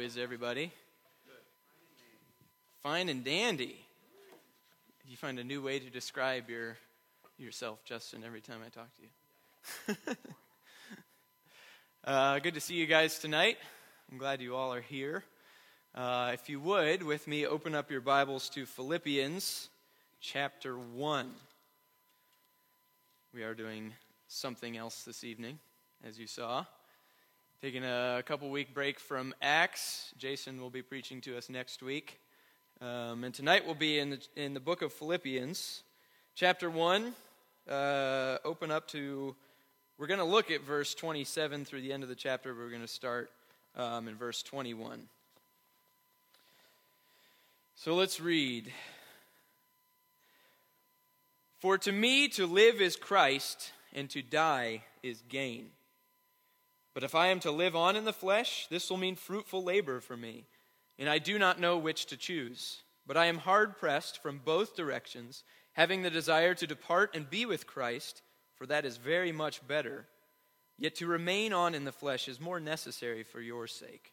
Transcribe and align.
is 0.00 0.16
everybody? 0.16 0.72
Fine 2.82 3.10
and 3.10 3.22
dandy. 3.22 3.76
You 5.06 5.16
find 5.16 5.38
a 5.38 5.44
new 5.44 5.60
way 5.60 5.78
to 5.78 5.90
describe 5.90 6.48
your 6.48 6.78
yourself, 7.36 7.84
Justin, 7.84 8.24
every 8.24 8.40
time 8.40 8.60
I 8.64 8.70
talk 8.70 8.88
to 8.96 9.96
you. 9.98 10.16
uh, 12.04 12.38
good 12.38 12.54
to 12.54 12.60
see 12.60 12.76
you 12.76 12.86
guys 12.86 13.18
tonight. 13.18 13.58
I'm 14.10 14.16
glad 14.16 14.40
you 14.40 14.56
all 14.56 14.72
are 14.72 14.80
here. 14.80 15.22
Uh, 15.94 16.30
if 16.32 16.48
you 16.48 16.60
would, 16.60 17.02
with 17.02 17.28
me, 17.28 17.46
open 17.46 17.74
up 17.74 17.90
your 17.90 18.00
Bibles 18.00 18.48
to 18.50 18.64
Philippians 18.64 19.68
chapter 20.20 20.78
1. 20.78 21.30
We 23.34 23.42
are 23.42 23.54
doing 23.54 23.92
something 24.28 24.78
else 24.78 25.02
this 25.02 25.24
evening, 25.24 25.58
as 26.02 26.18
you 26.18 26.26
saw. 26.26 26.64
Taking 27.62 27.84
a 27.84 28.22
couple 28.24 28.48
week 28.48 28.72
break 28.72 28.98
from 28.98 29.34
Acts. 29.42 30.14
Jason 30.16 30.62
will 30.62 30.70
be 30.70 30.80
preaching 30.80 31.20
to 31.20 31.36
us 31.36 31.50
next 31.50 31.82
week. 31.82 32.18
Um, 32.80 33.22
and 33.22 33.34
tonight 33.34 33.66
we'll 33.66 33.74
be 33.74 33.98
in 33.98 34.08
the, 34.08 34.18
in 34.34 34.54
the 34.54 34.60
book 34.60 34.80
of 34.80 34.94
Philippians, 34.94 35.82
chapter 36.34 36.70
1. 36.70 37.12
Uh, 37.68 38.38
open 38.46 38.70
up 38.70 38.88
to, 38.88 39.36
we're 39.98 40.06
going 40.06 40.20
to 40.20 40.24
look 40.24 40.50
at 40.50 40.62
verse 40.62 40.94
27 40.94 41.66
through 41.66 41.82
the 41.82 41.92
end 41.92 42.02
of 42.02 42.08
the 42.08 42.14
chapter. 42.14 42.54
We're 42.54 42.70
going 42.70 42.80
to 42.80 42.88
start 42.88 43.30
um, 43.76 44.08
in 44.08 44.14
verse 44.14 44.42
21. 44.42 45.02
So 47.76 47.94
let's 47.94 48.22
read. 48.22 48.72
For 51.58 51.76
to 51.76 51.92
me 51.92 52.28
to 52.28 52.46
live 52.46 52.80
is 52.80 52.96
Christ, 52.96 53.72
and 53.92 54.08
to 54.08 54.22
die 54.22 54.84
is 55.02 55.22
gain. 55.28 55.72
But 57.00 57.06
if 57.06 57.14
I 57.14 57.28
am 57.28 57.40
to 57.40 57.50
live 57.50 57.74
on 57.74 57.96
in 57.96 58.04
the 58.04 58.12
flesh, 58.12 58.66
this 58.68 58.90
will 58.90 58.98
mean 58.98 59.16
fruitful 59.16 59.64
labor 59.64 60.00
for 60.00 60.18
me, 60.18 60.44
and 60.98 61.08
I 61.08 61.16
do 61.16 61.38
not 61.38 61.58
know 61.58 61.78
which 61.78 62.04
to 62.06 62.16
choose. 62.18 62.82
But 63.06 63.16
I 63.16 63.24
am 63.24 63.38
hard 63.38 63.78
pressed 63.78 64.22
from 64.22 64.42
both 64.44 64.76
directions, 64.76 65.42
having 65.72 66.02
the 66.02 66.10
desire 66.10 66.54
to 66.54 66.66
depart 66.66 67.16
and 67.16 67.30
be 67.30 67.46
with 67.46 67.66
Christ, 67.66 68.20
for 68.54 68.66
that 68.66 68.84
is 68.84 68.98
very 68.98 69.32
much 69.32 69.66
better. 69.66 70.08
Yet 70.76 70.94
to 70.96 71.06
remain 71.06 71.54
on 71.54 71.74
in 71.74 71.84
the 71.84 71.90
flesh 71.90 72.28
is 72.28 72.38
more 72.38 72.60
necessary 72.60 73.22
for 73.22 73.40
your 73.40 73.66
sake. 73.66 74.12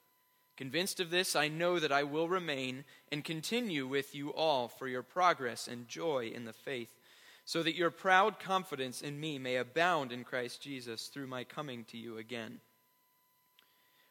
Convinced 0.55 1.01
of 1.01 1.09
this, 1.09 1.35
I 1.35 1.49
know 1.49 1.79
that 1.79 1.91
I 1.91 2.03
will 2.03 2.29
remain 2.29 2.85
and 3.11 3.21
continue 3.21 3.85
with 3.85 4.15
you 4.15 4.29
all 4.29 4.69
for 4.69 4.87
your 4.87 5.03
progress 5.03 5.67
and 5.67 5.89
joy 5.89 6.31
in 6.33 6.45
the 6.45 6.53
faith, 6.53 6.95
so 7.43 7.63
that 7.63 7.75
your 7.75 7.91
proud 7.91 8.39
confidence 8.39 9.01
in 9.01 9.19
me 9.19 9.37
may 9.37 9.57
abound 9.57 10.13
in 10.13 10.23
Christ 10.23 10.61
Jesus 10.61 11.07
through 11.07 11.27
my 11.27 11.43
coming 11.43 11.83
to 11.89 11.97
you 11.97 12.17
again. 12.17 12.61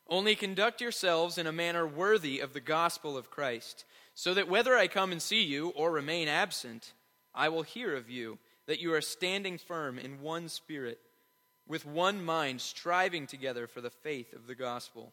Only 0.08 0.36
conduct 0.36 0.80
yourselves 0.80 1.36
in 1.36 1.46
a 1.46 1.52
manner 1.52 1.86
worthy 1.86 2.38
of 2.38 2.52
the 2.52 2.60
gospel 2.60 3.16
of 3.16 3.30
Christ, 3.30 3.84
so 4.14 4.34
that 4.34 4.48
whether 4.48 4.76
I 4.76 4.86
come 4.86 5.10
and 5.10 5.20
see 5.20 5.42
you 5.42 5.70
or 5.70 5.90
remain 5.90 6.28
absent, 6.28 6.92
I 7.34 7.48
will 7.48 7.62
hear 7.62 7.96
of 7.96 8.08
you 8.08 8.38
that 8.66 8.80
you 8.80 8.94
are 8.94 9.00
standing 9.00 9.58
firm 9.58 9.98
in 9.98 10.20
one 10.20 10.48
spirit, 10.48 11.00
with 11.66 11.84
one 11.84 12.24
mind, 12.24 12.60
striving 12.60 13.26
together 13.26 13.66
for 13.66 13.80
the 13.80 13.90
faith 13.90 14.32
of 14.32 14.46
the 14.46 14.54
gospel. 14.54 15.12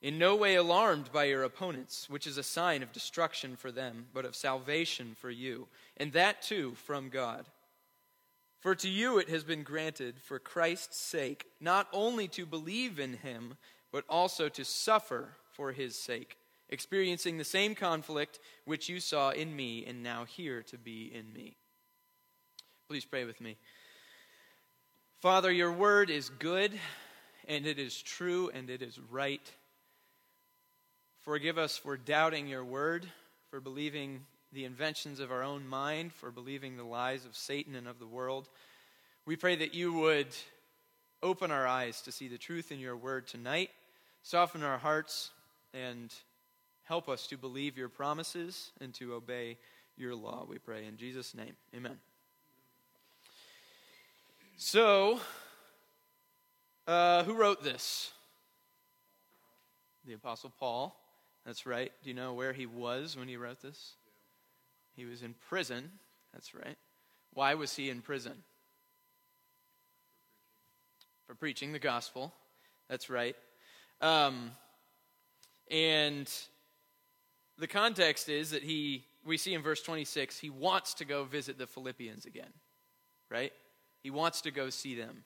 In 0.00 0.18
no 0.18 0.34
way 0.34 0.56
alarmed 0.56 1.12
by 1.12 1.24
your 1.24 1.44
opponents, 1.44 2.08
which 2.10 2.26
is 2.26 2.38
a 2.38 2.42
sign 2.42 2.82
of 2.82 2.92
destruction 2.92 3.56
for 3.56 3.70
them, 3.70 4.06
but 4.12 4.24
of 4.24 4.34
salvation 4.34 5.14
for 5.14 5.30
you, 5.30 5.68
and 5.96 6.12
that 6.12 6.42
too 6.42 6.74
from 6.74 7.08
God. 7.08 7.46
For 8.58 8.74
to 8.74 8.88
you 8.88 9.18
it 9.18 9.28
has 9.28 9.44
been 9.44 9.62
granted, 9.62 10.16
for 10.20 10.38
Christ's 10.38 10.98
sake, 10.98 11.46
not 11.60 11.88
only 11.92 12.26
to 12.28 12.46
believe 12.46 12.98
in 12.98 13.14
him, 13.14 13.56
but 13.92 14.04
also 14.08 14.48
to 14.48 14.64
suffer 14.64 15.28
for 15.52 15.70
his 15.70 15.94
sake, 15.96 16.38
experiencing 16.70 17.36
the 17.36 17.44
same 17.44 17.74
conflict 17.74 18.40
which 18.64 18.88
you 18.88 18.98
saw 18.98 19.30
in 19.30 19.54
me 19.54 19.84
and 19.86 20.02
now 20.02 20.24
hear 20.24 20.62
to 20.62 20.78
be 20.78 21.12
in 21.14 21.30
me. 21.32 21.54
Please 22.88 23.04
pray 23.04 23.24
with 23.24 23.40
me. 23.40 23.56
Father, 25.20 25.52
your 25.52 25.70
word 25.70 26.10
is 26.10 26.30
good, 26.30 26.72
and 27.46 27.66
it 27.66 27.78
is 27.78 28.00
true, 28.00 28.50
and 28.52 28.68
it 28.68 28.82
is 28.82 28.98
right. 29.10 29.52
Forgive 31.20 31.58
us 31.58 31.76
for 31.76 31.96
doubting 31.96 32.48
your 32.48 32.64
word, 32.64 33.06
for 33.50 33.60
believing 33.60 34.24
the 34.52 34.64
inventions 34.64 35.20
of 35.20 35.30
our 35.30 35.42
own 35.42 35.66
mind, 35.66 36.12
for 36.12 36.30
believing 36.30 36.76
the 36.76 36.84
lies 36.84 37.24
of 37.24 37.36
Satan 37.36 37.76
and 37.76 37.86
of 37.86 37.98
the 37.98 38.06
world. 38.06 38.48
We 39.24 39.36
pray 39.36 39.54
that 39.56 39.74
you 39.74 39.92
would 39.92 40.34
open 41.22 41.50
our 41.52 41.66
eyes 41.66 42.00
to 42.02 42.12
see 42.12 42.26
the 42.26 42.38
truth 42.38 42.72
in 42.72 42.80
your 42.80 42.96
word 42.96 43.28
tonight 43.28 43.70
Soften 44.22 44.62
our 44.62 44.78
hearts 44.78 45.30
and 45.74 46.12
help 46.84 47.08
us 47.08 47.26
to 47.28 47.36
believe 47.36 47.76
your 47.76 47.88
promises 47.88 48.70
and 48.80 48.94
to 48.94 49.14
obey 49.14 49.58
your 49.96 50.14
law, 50.14 50.46
we 50.48 50.58
pray. 50.58 50.86
In 50.86 50.96
Jesus' 50.96 51.34
name, 51.34 51.54
amen. 51.74 51.98
So, 54.56 55.20
uh, 56.86 57.24
who 57.24 57.34
wrote 57.34 57.62
this? 57.62 58.12
The 60.06 60.14
Apostle 60.14 60.52
Paul. 60.58 60.96
That's 61.44 61.66
right. 61.66 61.90
Do 62.02 62.10
you 62.10 62.14
know 62.14 62.34
where 62.34 62.52
he 62.52 62.66
was 62.66 63.16
when 63.16 63.28
he 63.28 63.36
wrote 63.36 63.60
this? 63.60 63.94
He 64.96 65.04
was 65.04 65.22
in 65.22 65.34
prison. 65.48 65.90
That's 66.32 66.54
right. 66.54 66.76
Why 67.34 67.54
was 67.54 67.74
he 67.74 67.90
in 67.90 68.02
prison? 68.02 68.34
For 71.26 71.34
preaching 71.34 71.72
the 71.72 71.78
gospel. 71.78 72.32
That's 72.88 73.10
right. 73.10 73.34
Um, 74.02 74.50
and 75.70 76.28
the 77.56 77.68
context 77.68 78.28
is 78.28 78.50
that 78.50 78.64
he, 78.64 79.04
we 79.24 79.38
see 79.38 79.54
in 79.54 79.62
verse 79.62 79.80
26, 79.80 80.38
he 80.40 80.50
wants 80.50 80.94
to 80.94 81.04
go 81.04 81.24
visit 81.24 81.56
the 81.56 81.68
Philippians 81.68 82.26
again, 82.26 82.52
right? 83.30 83.52
He 84.02 84.10
wants 84.10 84.40
to 84.42 84.50
go 84.50 84.68
see 84.70 84.96
them. 84.96 85.22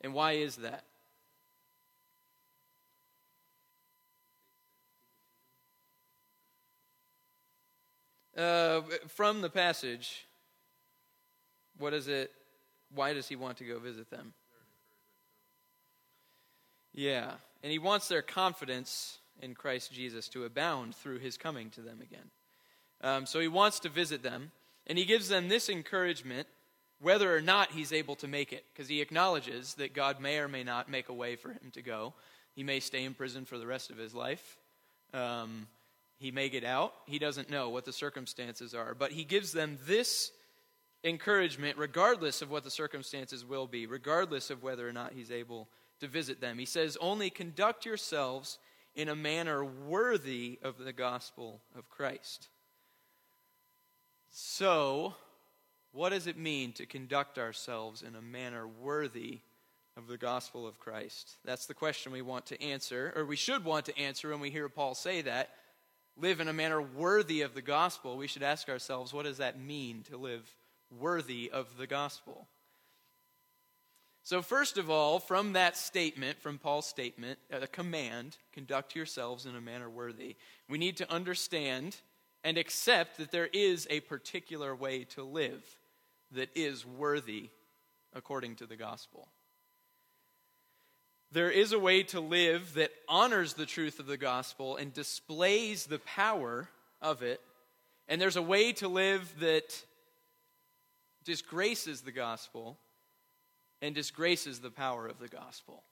And 0.00 0.12
why 0.12 0.32
is 0.32 0.56
that? 0.56 0.84
Uh, 8.36 8.82
from 9.06 9.40
the 9.40 9.48
passage, 9.48 10.26
what 11.78 11.94
is 11.94 12.08
it? 12.08 12.32
Why 12.94 13.14
does 13.14 13.28
he 13.28 13.36
want 13.36 13.56
to 13.58 13.64
go 13.64 13.78
visit 13.78 14.10
them? 14.10 14.34
Yeah. 16.92 17.32
And 17.62 17.72
he 17.72 17.78
wants 17.78 18.08
their 18.08 18.22
confidence 18.22 19.18
in 19.40 19.54
Christ 19.54 19.92
Jesus 19.92 20.28
to 20.28 20.44
abound 20.44 20.94
through 20.94 21.18
his 21.18 21.36
coming 21.36 21.70
to 21.70 21.80
them 21.80 22.00
again. 22.02 22.30
Um, 23.02 23.26
so 23.26 23.40
he 23.40 23.48
wants 23.48 23.80
to 23.80 23.88
visit 23.88 24.22
them, 24.22 24.52
and 24.86 24.98
he 24.98 25.04
gives 25.04 25.28
them 25.28 25.48
this 25.48 25.68
encouragement 25.68 26.46
whether 27.00 27.34
or 27.34 27.42
not 27.42 27.72
he's 27.72 27.92
able 27.92 28.16
to 28.16 28.26
make 28.26 28.52
it, 28.52 28.64
because 28.72 28.88
he 28.88 29.02
acknowledges 29.02 29.74
that 29.74 29.94
God 29.94 30.20
may 30.20 30.38
or 30.38 30.48
may 30.48 30.64
not 30.64 30.90
make 30.90 31.10
a 31.10 31.14
way 31.14 31.36
for 31.36 31.50
him 31.50 31.70
to 31.72 31.82
go. 31.82 32.14
He 32.54 32.62
may 32.62 32.80
stay 32.80 33.04
in 33.04 33.12
prison 33.12 33.44
for 33.44 33.58
the 33.58 33.66
rest 33.66 33.90
of 33.90 33.98
his 33.98 34.14
life. 34.14 34.56
Um, 35.12 35.66
he 36.18 36.30
may 36.30 36.48
get 36.48 36.64
out. 36.64 36.94
He 37.04 37.18
doesn't 37.18 37.50
know 37.50 37.68
what 37.68 37.84
the 37.84 37.92
circumstances 37.92 38.74
are. 38.74 38.94
But 38.94 39.12
he 39.12 39.24
gives 39.24 39.52
them 39.52 39.78
this 39.86 40.30
encouragement, 41.04 41.76
regardless 41.76 42.40
of 42.40 42.50
what 42.50 42.64
the 42.64 42.70
circumstances 42.70 43.44
will 43.44 43.66
be, 43.66 43.86
regardless 43.86 44.48
of 44.48 44.62
whether 44.62 44.88
or 44.88 44.92
not 44.92 45.12
he's 45.12 45.30
able 45.30 45.68
to 46.00 46.08
visit 46.08 46.40
them. 46.40 46.58
He 46.58 46.64
says, 46.64 46.96
Only 47.00 47.30
conduct 47.30 47.84
yourselves 47.86 48.58
in 48.94 49.08
a 49.08 49.16
manner 49.16 49.64
worthy 49.64 50.58
of 50.62 50.78
the 50.78 50.92
gospel 50.92 51.60
of 51.76 51.88
Christ. 51.90 52.48
So, 54.30 55.14
what 55.92 56.10
does 56.10 56.26
it 56.26 56.36
mean 56.36 56.72
to 56.72 56.86
conduct 56.86 57.38
ourselves 57.38 58.02
in 58.02 58.14
a 58.14 58.22
manner 58.22 58.66
worthy 58.66 59.40
of 59.96 60.08
the 60.08 60.18
gospel 60.18 60.66
of 60.66 60.78
Christ? 60.78 61.36
That's 61.44 61.66
the 61.66 61.74
question 61.74 62.12
we 62.12 62.22
want 62.22 62.46
to 62.46 62.62
answer, 62.62 63.12
or 63.16 63.24
we 63.24 63.36
should 63.36 63.64
want 63.64 63.86
to 63.86 63.98
answer 63.98 64.30
when 64.30 64.40
we 64.40 64.50
hear 64.50 64.68
Paul 64.68 64.94
say 64.94 65.22
that. 65.22 65.50
Live 66.18 66.40
in 66.40 66.48
a 66.48 66.52
manner 66.52 66.80
worthy 66.80 67.42
of 67.42 67.54
the 67.54 67.62
gospel. 67.62 68.16
We 68.16 68.26
should 68.26 68.42
ask 68.42 68.68
ourselves, 68.68 69.12
what 69.12 69.24
does 69.24 69.38
that 69.38 69.60
mean 69.60 70.02
to 70.04 70.16
live 70.16 70.50
worthy 70.90 71.50
of 71.50 71.76
the 71.76 71.86
gospel? 71.86 72.46
So, 74.26 74.42
first 74.42 74.76
of 74.76 74.90
all, 74.90 75.20
from 75.20 75.52
that 75.52 75.76
statement, 75.76 76.40
from 76.40 76.58
Paul's 76.58 76.86
statement, 76.86 77.38
a 77.48 77.62
uh, 77.62 77.66
command, 77.70 78.36
conduct 78.52 78.96
yourselves 78.96 79.46
in 79.46 79.54
a 79.54 79.60
manner 79.60 79.88
worthy, 79.88 80.34
we 80.68 80.78
need 80.78 80.96
to 80.96 81.08
understand 81.12 81.94
and 82.42 82.58
accept 82.58 83.18
that 83.18 83.30
there 83.30 83.46
is 83.46 83.86
a 83.88 84.00
particular 84.00 84.74
way 84.74 85.04
to 85.04 85.22
live 85.22 85.62
that 86.32 86.48
is 86.56 86.84
worthy 86.84 87.50
according 88.16 88.56
to 88.56 88.66
the 88.66 88.74
gospel. 88.74 89.28
There 91.30 91.52
is 91.52 91.70
a 91.72 91.78
way 91.78 92.02
to 92.02 92.18
live 92.18 92.74
that 92.74 92.90
honors 93.08 93.54
the 93.54 93.64
truth 93.64 94.00
of 94.00 94.06
the 94.06 94.16
gospel 94.16 94.74
and 94.74 94.92
displays 94.92 95.86
the 95.86 96.00
power 96.00 96.68
of 97.00 97.22
it. 97.22 97.40
And 98.08 98.20
there's 98.20 98.34
a 98.34 98.42
way 98.42 98.72
to 98.72 98.88
live 98.88 99.32
that 99.38 99.84
disgraces 101.22 102.00
the 102.00 102.10
gospel 102.10 102.76
and 103.82 103.94
disgraces 103.94 104.60
the 104.60 104.70
power 104.70 105.06
of 105.06 105.18
the 105.18 105.28
gospel. 105.28 105.82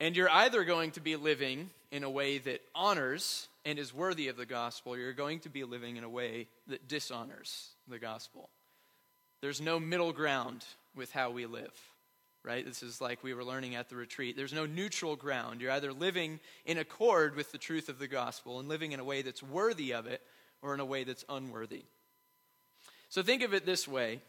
And 0.00 0.16
you're 0.16 0.30
either 0.30 0.64
going 0.64 0.92
to 0.92 1.00
be 1.00 1.16
living 1.16 1.70
in 1.90 2.04
a 2.04 2.10
way 2.10 2.38
that 2.38 2.60
honors 2.74 3.48
and 3.64 3.78
is 3.78 3.92
worthy 3.92 4.28
of 4.28 4.36
the 4.36 4.46
gospel, 4.46 4.96
you're 4.96 5.12
going 5.12 5.40
to 5.40 5.48
be 5.48 5.64
living 5.64 5.96
in 5.96 6.04
a 6.04 6.08
way 6.08 6.46
that 6.68 6.88
dishonors 6.88 7.70
the 7.88 7.98
gospel. 7.98 8.48
There's 9.40 9.60
no 9.60 9.80
middle 9.80 10.12
ground 10.12 10.64
with 10.94 11.12
how 11.12 11.30
we 11.30 11.46
live, 11.46 11.74
right? 12.44 12.64
This 12.64 12.82
is 12.82 13.00
like 13.00 13.22
we 13.22 13.34
were 13.34 13.44
learning 13.44 13.74
at 13.74 13.88
the 13.88 13.96
retreat. 13.96 14.36
There's 14.36 14.52
no 14.52 14.66
neutral 14.66 15.16
ground. 15.16 15.60
You're 15.60 15.72
either 15.72 15.92
living 15.92 16.40
in 16.64 16.78
accord 16.78 17.34
with 17.34 17.52
the 17.52 17.58
truth 17.58 17.88
of 17.88 17.98
the 17.98 18.08
gospel 18.08 18.60
and 18.60 18.68
living 18.68 18.92
in 18.92 19.00
a 19.00 19.04
way 19.04 19.22
that's 19.22 19.42
worthy 19.42 19.92
of 19.92 20.06
it, 20.06 20.22
or 20.62 20.74
in 20.74 20.80
a 20.80 20.84
way 20.84 21.04
that's 21.04 21.24
unworthy. 21.28 21.84
So 23.08 23.22
think 23.22 23.42
of 23.42 23.54
it 23.54 23.64
this 23.64 23.86
way 23.86 24.20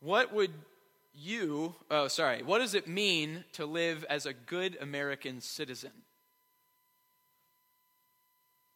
What 0.00 0.32
would 0.32 0.52
you, 1.14 1.74
oh, 1.90 2.08
sorry, 2.08 2.42
what 2.42 2.58
does 2.58 2.74
it 2.74 2.86
mean 2.86 3.44
to 3.54 3.64
live 3.66 4.04
as 4.08 4.26
a 4.26 4.32
good 4.32 4.76
American 4.80 5.40
citizen? 5.40 5.92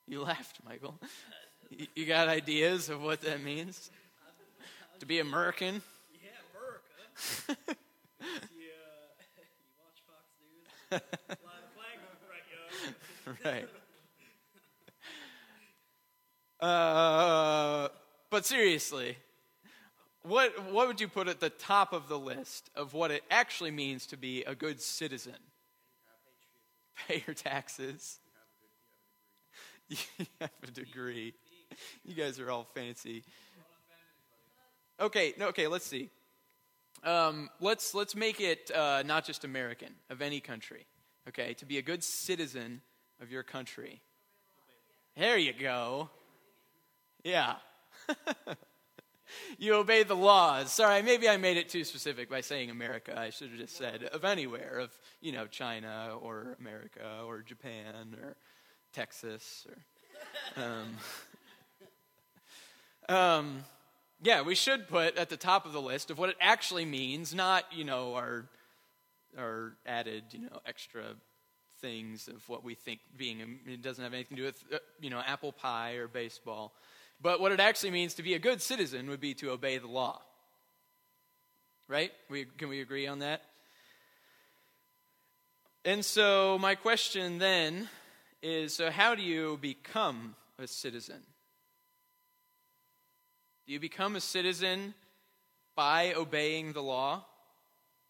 You 0.09 0.23
laughed, 0.23 0.59
Michael. 0.65 0.99
You 1.95 2.05
got 2.05 2.29
ideas 2.29 2.89
of 2.89 3.01
what 3.01 3.21
that 3.21 3.45
means? 3.45 3.91
To 4.99 5.07
be 5.07 5.21
American? 5.21 5.83
Yeah, 6.21 6.31
America. 7.47 7.79
you, 8.21 8.67
uh, 8.67 9.43
you 9.61 9.71
watch 9.79 10.03
Fox 10.07 10.25
News? 10.41 11.01
Flag 13.45 13.45
right, 13.45 13.69
right. 16.61 16.69
Uh, 16.69 17.89
but 18.31 18.45
seriously, 18.45 19.17
what, 20.23 20.73
what 20.73 20.87
would 20.87 21.01
you 21.01 21.09
put 21.09 21.29
at 21.29 21.41
the 21.41 21.51
top 21.51 21.93
of 21.93 22.09
the 22.09 22.19
list 22.19 22.71
of 22.75 22.93
what 22.93 23.11
it 23.11 23.23
actually 23.31 23.71
means 23.71 24.07
to 24.07 24.17
be 24.17 24.45
a 24.45 24.55
good 24.55 24.81
citizen? 24.81 25.37
Pay 27.09 27.25
your 27.27 27.35
taxes. 27.35 28.19
You 30.19 30.27
have 30.41 30.51
a 30.63 30.71
degree. 30.71 31.35
You 32.05 32.15
guys 32.15 32.39
are 32.39 32.49
all 32.49 32.63
fancy. 32.77 33.25
Okay, 35.01 35.35
no, 35.37 35.49
okay, 35.49 35.67
let's 35.67 35.85
see. 35.85 36.11
Um, 37.03 37.51
let's 37.61 37.93
let's 37.93 38.15
make 38.15 38.41
it 38.41 38.71
uh, 38.71 39.03
not 39.05 39.25
just 39.25 39.45
American 39.45 39.93
of 40.09 40.23
any 40.23 40.39
country. 40.39 40.87
Okay, 41.29 41.55
to 41.55 41.67
be 41.67 41.79
a 41.79 41.83
good 41.83 42.05
citizen 42.05 42.83
of 43.21 43.33
your 43.33 43.43
country. 43.43 44.01
There 45.17 45.39
you 45.39 45.53
go. 45.53 46.09
Yeah. 47.25 47.55
you 49.59 49.75
obey 49.75 50.03
the 50.03 50.17
laws. 50.17 50.73
Sorry, 50.73 51.03
maybe 51.03 51.29
I 51.29 51.37
made 51.37 51.57
it 51.57 51.69
too 51.69 51.85
specific 51.85 52.29
by 52.29 52.41
saying 52.41 52.71
America. 52.71 53.19
I 53.19 53.31
should 53.31 53.51
have 53.51 53.59
just 53.59 53.77
said 53.77 54.05
of 54.05 54.25
anywhere, 54.25 54.79
of 54.79 54.91
you 55.21 55.33
know 55.33 55.47
China 55.47 56.13
or 56.21 56.57
America 56.61 57.23
or 57.27 57.43
Japan 57.43 58.17
or 58.23 58.37
Texas 58.93 59.67
or. 59.69 59.77
Um, 60.63 60.97
um, 63.17 63.65
yeah, 64.23 64.43
we 64.43 64.55
should 64.55 64.89
put 64.89 65.17
at 65.17 65.31
the 65.31 65.37
top 65.37 65.65
of 65.65 65.73
the 65.73 65.81
list 65.81 66.11
of 66.11 66.19
what 66.19 66.29
it 66.29 66.37
actually 66.41 66.85
means, 66.85 67.35
not 67.35 67.65
you 67.73 67.85
know 67.85 68.15
our 68.15 68.45
our 69.39 69.73
added 69.87 70.25
you 70.33 70.41
know 70.41 70.61
extra 70.67 71.03
things 71.81 72.29
of 72.29 72.47
what 72.49 72.63
we 72.63 72.75
think 72.75 73.01
being. 73.17 73.61
It 73.67 73.83
doesn't 73.83 74.03
have 74.03 74.13
anything 74.13 74.37
to 74.37 74.43
do 74.43 74.47
with 74.47 74.65
uh, 74.75 74.79
you 75.01 75.11
know 75.11 75.23
apple 75.27 75.53
pie 75.53 75.95
or 75.95 76.09
baseball. 76.09 76.73
But 77.23 77.41
what 77.41 77.53
it 77.53 77.61
actually 77.61 77.91
means 77.91 78.15
to 78.15 78.23
be 78.23 78.35
a 78.35 78.39
good 78.39 78.63
citizen 78.63 79.09
would 79.09 79.21
be 79.21 79.35
to 79.35 79.51
obey 79.51 79.79
the 79.79 79.87
law. 79.87 80.23
Right? 81.89 82.13
We, 82.31 82.47
can 82.57 82.69
we 82.69 82.81
agree 82.81 83.07
on 83.07 83.19
that? 83.19 83.43
And 85.85 86.05
so, 86.05 86.59
my 86.59 86.75
question 86.75 87.39
then 87.39 87.89
is 88.43 88.75
so, 88.75 88.91
how 88.91 89.15
do 89.15 89.23
you 89.23 89.59
become 89.61 90.35
a 90.59 90.67
citizen? 90.67 91.23
Do 93.67 93.73
you 93.73 93.81
become 93.81 94.17
a 94.17 94.21
citizen 94.21 94.95
by 95.75 96.13
obeying 96.15 96.73
the 96.73 96.83
law 96.83 97.25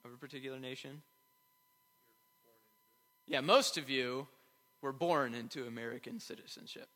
of 0.04 0.12
a 0.12 0.16
particular 0.16 0.58
nation? 0.58 1.02
Yeah, 3.26 3.40
most 3.40 3.78
of 3.78 3.88
you 3.88 4.26
were 4.82 4.92
born 4.92 5.34
into 5.34 5.66
American 5.66 6.18
citizenship. 6.18 6.88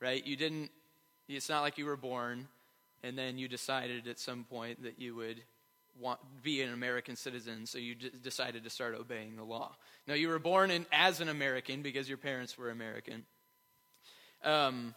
Right? 0.00 0.24
You 0.24 0.36
didn't 0.36 0.70
it's 1.36 1.48
not 1.48 1.62
like 1.62 1.78
you 1.78 1.86
were 1.86 1.96
born 1.96 2.48
and 3.02 3.16
then 3.16 3.38
you 3.38 3.48
decided 3.48 4.06
at 4.06 4.18
some 4.18 4.44
point 4.44 4.82
that 4.82 5.00
you 5.00 5.14
would 5.16 5.42
want 5.98 6.20
be 6.42 6.62
an 6.62 6.72
American 6.72 7.16
citizen, 7.16 7.66
so 7.66 7.78
you 7.78 7.94
d- 7.94 8.10
decided 8.22 8.64
to 8.64 8.70
start 8.70 8.94
obeying 8.94 9.36
the 9.36 9.42
law. 9.42 9.74
No, 10.06 10.14
you 10.14 10.28
were 10.28 10.38
born 10.38 10.70
in, 10.70 10.86
as 10.92 11.20
an 11.20 11.28
American 11.28 11.82
because 11.82 12.08
your 12.08 12.18
parents 12.18 12.56
were 12.56 12.70
American. 12.70 13.24
Um, 14.44 14.94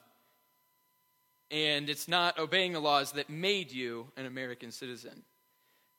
and 1.51 1.89
it's 1.89 2.07
not 2.07 2.39
obeying 2.39 2.73
the 2.73 2.79
laws 2.79 3.11
that 3.13 3.29
made 3.29 3.71
you 3.71 4.07
an 4.17 4.25
American 4.25 4.71
citizen. 4.71 5.23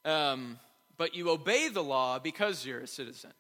Um, 0.05 0.59
but 0.97 1.15
you 1.15 1.31
obey 1.31 1.69
the 1.69 1.83
law 1.83 2.19
because 2.19 2.65
you're 2.65 2.81
a 2.81 2.87
citizen, 2.87 3.33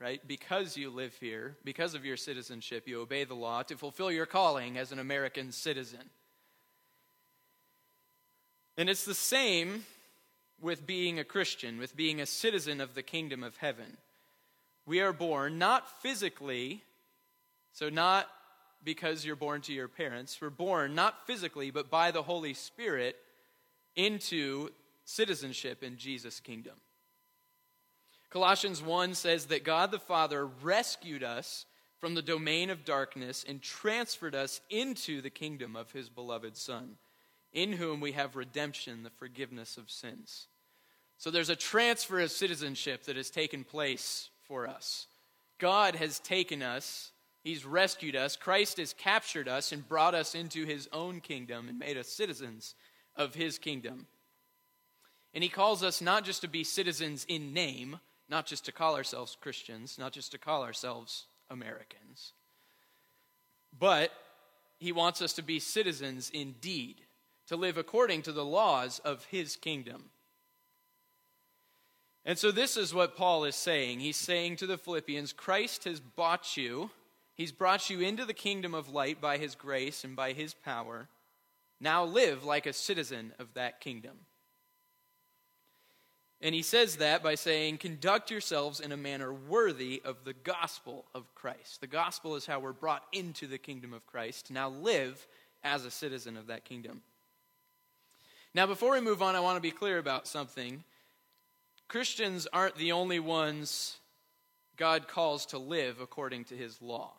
right? 0.00 0.20
Because 0.26 0.76
you 0.76 0.90
live 0.90 1.14
here, 1.20 1.56
because 1.64 1.94
of 1.94 2.04
your 2.04 2.16
citizenship, 2.16 2.86
you 2.86 3.00
obey 3.00 3.24
the 3.24 3.34
law 3.34 3.62
to 3.64 3.76
fulfill 3.76 4.10
your 4.10 4.26
calling 4.26 4.76
as 4.76 4.92
an 4.92 4.98
American 4.98 5.52
citizen. 5.52 6.10
And 8.76 8.90
it's 8.90 9.04
the 9.04 9.14
same 9.14 9.84
with 10.60 10.86
being 10.86 11.18
a 11.18 11.24
Christian, 11.24 11.78
with 11.78 11.96
being 11.96 12.20
a 12.20 12.26
citizen 12.26 12.80
of 12.80 12.94
the 12.94 13.02
kingdom 13.02 13.42
of 13.42 13.56
heaven. 13.56 13.96
We 14.84 15.00
are 15.00 15.12
born 15.12 15.58
not 15.58 16.02
physically, 16.02 16.82
so 17.72 17.88
not 17.88 18.28
because 18.84 19.24
you're 19.24 19.36
born 19.36 19.60
to 19.62 19.72
your 19.72 19.88
parents. 19.88 20.38
We're 20.40 20.50
born 20.50 20.94
not 20.94 21.26
physically, 21.26 21.70
but 21.70 21.90
by 21.90 22.10
the 22.10 22.22
Holy 22.22 22.54
Spirit 22.54 23.16
into 23.96 24.70
citizenship 25.04 25.82
in 25.82 25.96
Jesus' 25.96 26.40
kingdom. 26.40 26.74
Colossians 28.30 28.82
1 28.82 29.14
says 29.14 29.46
that 29.46 29.64
God 29.64 29.90
the 29.90 29.98
Father 29.98 30.46
rescued 30.46 31.24
us 31.24 31.64
from 31.98 32.14
the 32.14 32.22
domain 32.22 32.70
of 32.70 32.84
darkness 32.84 33.44
and 33.48 33.62
transferred 33.62 34.34
us 34.34 34.60
into 34.68 35.22
the 35.22 35.30
kingdom 35.30 35.74
of 35.74 35.92
his 35.92 36.08
beloved 36.08 36.56
Son 36.56 36.96
in 37.56 37.72
whom 37.72 38.00
we 38.00 38.12
have 38.12 38.36
redemption, 38.36 39.02
the 39.02 39.08
forgiveness 39.08 39.78
of 39.78 39.90
sins. 39.90 40.46
So 41.16 41.30
there's 41.30 41.48
a 41.48 41.56
transfer 41.56 42.20
of 42.20 42.30
citizenship 42.30 43.04
that 43.04 43.16
has 43.16 43.30
taken 43.30 43.64
place 43.64 44.28
for 44.46 44.68
us. 44.68 45.06
God 45.58 45.96
has 45.96 46.20
taken 46.20 46.62
us, 46.62 47.12
He's 47.42 47.64
rescued 47.64 48.14
us, 48.14 48.36
Christ 48.36 48.76
has 48.76 48.92
captured 48.92 49.48
us 49.48 49.72
and 49.72 49.88
brought 49.88 50.14
us 50.14 50.34
into 50.34 50.66
His 50.66 50.86
own 50.92 51.20
kingdom 51.20 51.70
and 51.70 51.78
made 51.78 51.96
us 51.96 52.08
citizens 52.08 52.74
of 53.16 53.34
His 53.34 53.58
kingdom. 53.58 54.06
And 55.32 55.42
He 55.42 55.48
calls 55.48 55.82
us 55.82 56.02
not 56.02 56.24
just 56.24 56.42
to 56.42 56.48
be 56.48 56.62
citizens 56.62 57.24
in 57.26 57.54
name, 57.54 58.00
not 58.28 58.44
just 58.44 58.66
to 58.66 58.72
call 58.72 58.96
ourselves 58.96 59.34
Christians, 59.40 59.96
not 59.98 60.12
just 60.12 60.30
to 60.32 60.38
call 60.38 60.62
ourselves 60.62 61.24
Americans, 61.48 62.34
but 63.78 64.10
He 64.78 64.92
wants 64.92 65.22
us 65.22 65.32
to 65.34 65.42
be 65.42 65.58
citizens 65.58 66.28
in 66.28 66.56
deed 66.60 67.05
to 67.48 67.56
live 67.56 67.78
according 67.78 68.22
to 68.22 68.32
the 68.32 68.44
laws 68.44 68.98
of 69.00 69.24
his 69.26 69.56
kingdom. 69.56 70.10
And 72.24 72.36
so, 72.36 72.50
this 72.50 72.76
is 72.76 72.92
what 72.92 73.16
Paul 73.16 73.44
is 73.44 73.54
saying. 73.54 74.00
He's 74.00 74.16
saying 74.16 74.56
to 74.56 74.66
the 74.66 74.78
Philippians 74.78 75.32
Christ 75.32 75.84
has 75.84 76.00
bought 76.00 76.56
you, 76.56 76.90
he's 77.34 77.52
brought 77.52 77.88
you 77.88 78.00
into 78.00 78.24
the 78.24 78.34
kingdom 78.34 78.74
of 78.74 78.92
light 78.92 79.20
by 79.20 79.38
his 79.38 79.54
grace 79.54 80.02
and 80.02 80.16
by 80.16 80.32
his 80.32 80.52
power. 80.52 81.08
Now 81.80 82.04
live 82.04 82.44
like 82.44 82.66
a 82.66 82.72
citizen 82.72 83.32
of 83.38 83.54
that 83.54 83.80
kingdom. 83.80 84.16
And 86.40 86.54
he 86.54 86.62
says 86.62 86.96
that 86.96 87.22
by 87.22 87.34
saying, 87.34 87.78
Conduct 87.78 88.30
yourselves 88.30 88.80
in 88.80 88.92
a 88.92 88.96
manner 88.96 89.32
worthy 89.32 90.02
of 90.04 90.24
the 90.24 90.34
gospel 90.34 91.04
of 91.14 91.34
Christ. 91.34 91.80
The 91.80 91.86
gospel 91.86 92.34
is 92.34 92.46
how 92.46 92.60
we're 92.60 92.72
brought 92.72 93.04
into 93.12 93.46
the 93.46 93.58
kingdom 93.58 93.92
of 93.92 94.06
Christ. 94.06 94.50
Now 94.50 94.68
live 94.68 95.26
as 95.64 95.84
a 95.84 95.90
citizen 95.90 96.36
of 96.36 96.48
that 96.48 96.64
kingdom. 96.64 97.02
Now, 98.56 98.66
before 98.66 98.92
we 98.92 99.02
move 99.02 99.20
on, 99.20 99.36
I 99.36 99.40
want 99.40 99.58
to 99.58 99.60
be 99.60 99.70
clear 99.70 99.98
about 99.98 100.26
something. 100.26 100.82
Christians 101.88 102.48
aren't 102.54 102.76
the 102.76 102.92
only 102.92 103.20
ones 103.20 103.98
God 104.78 105.08
calls 105.08 105.44
to 105.46 105.58
live 105.58 106.00
according 106.00 106.44
to 106.44 106.56
his 106.56 106.80
law. 106.80 107.12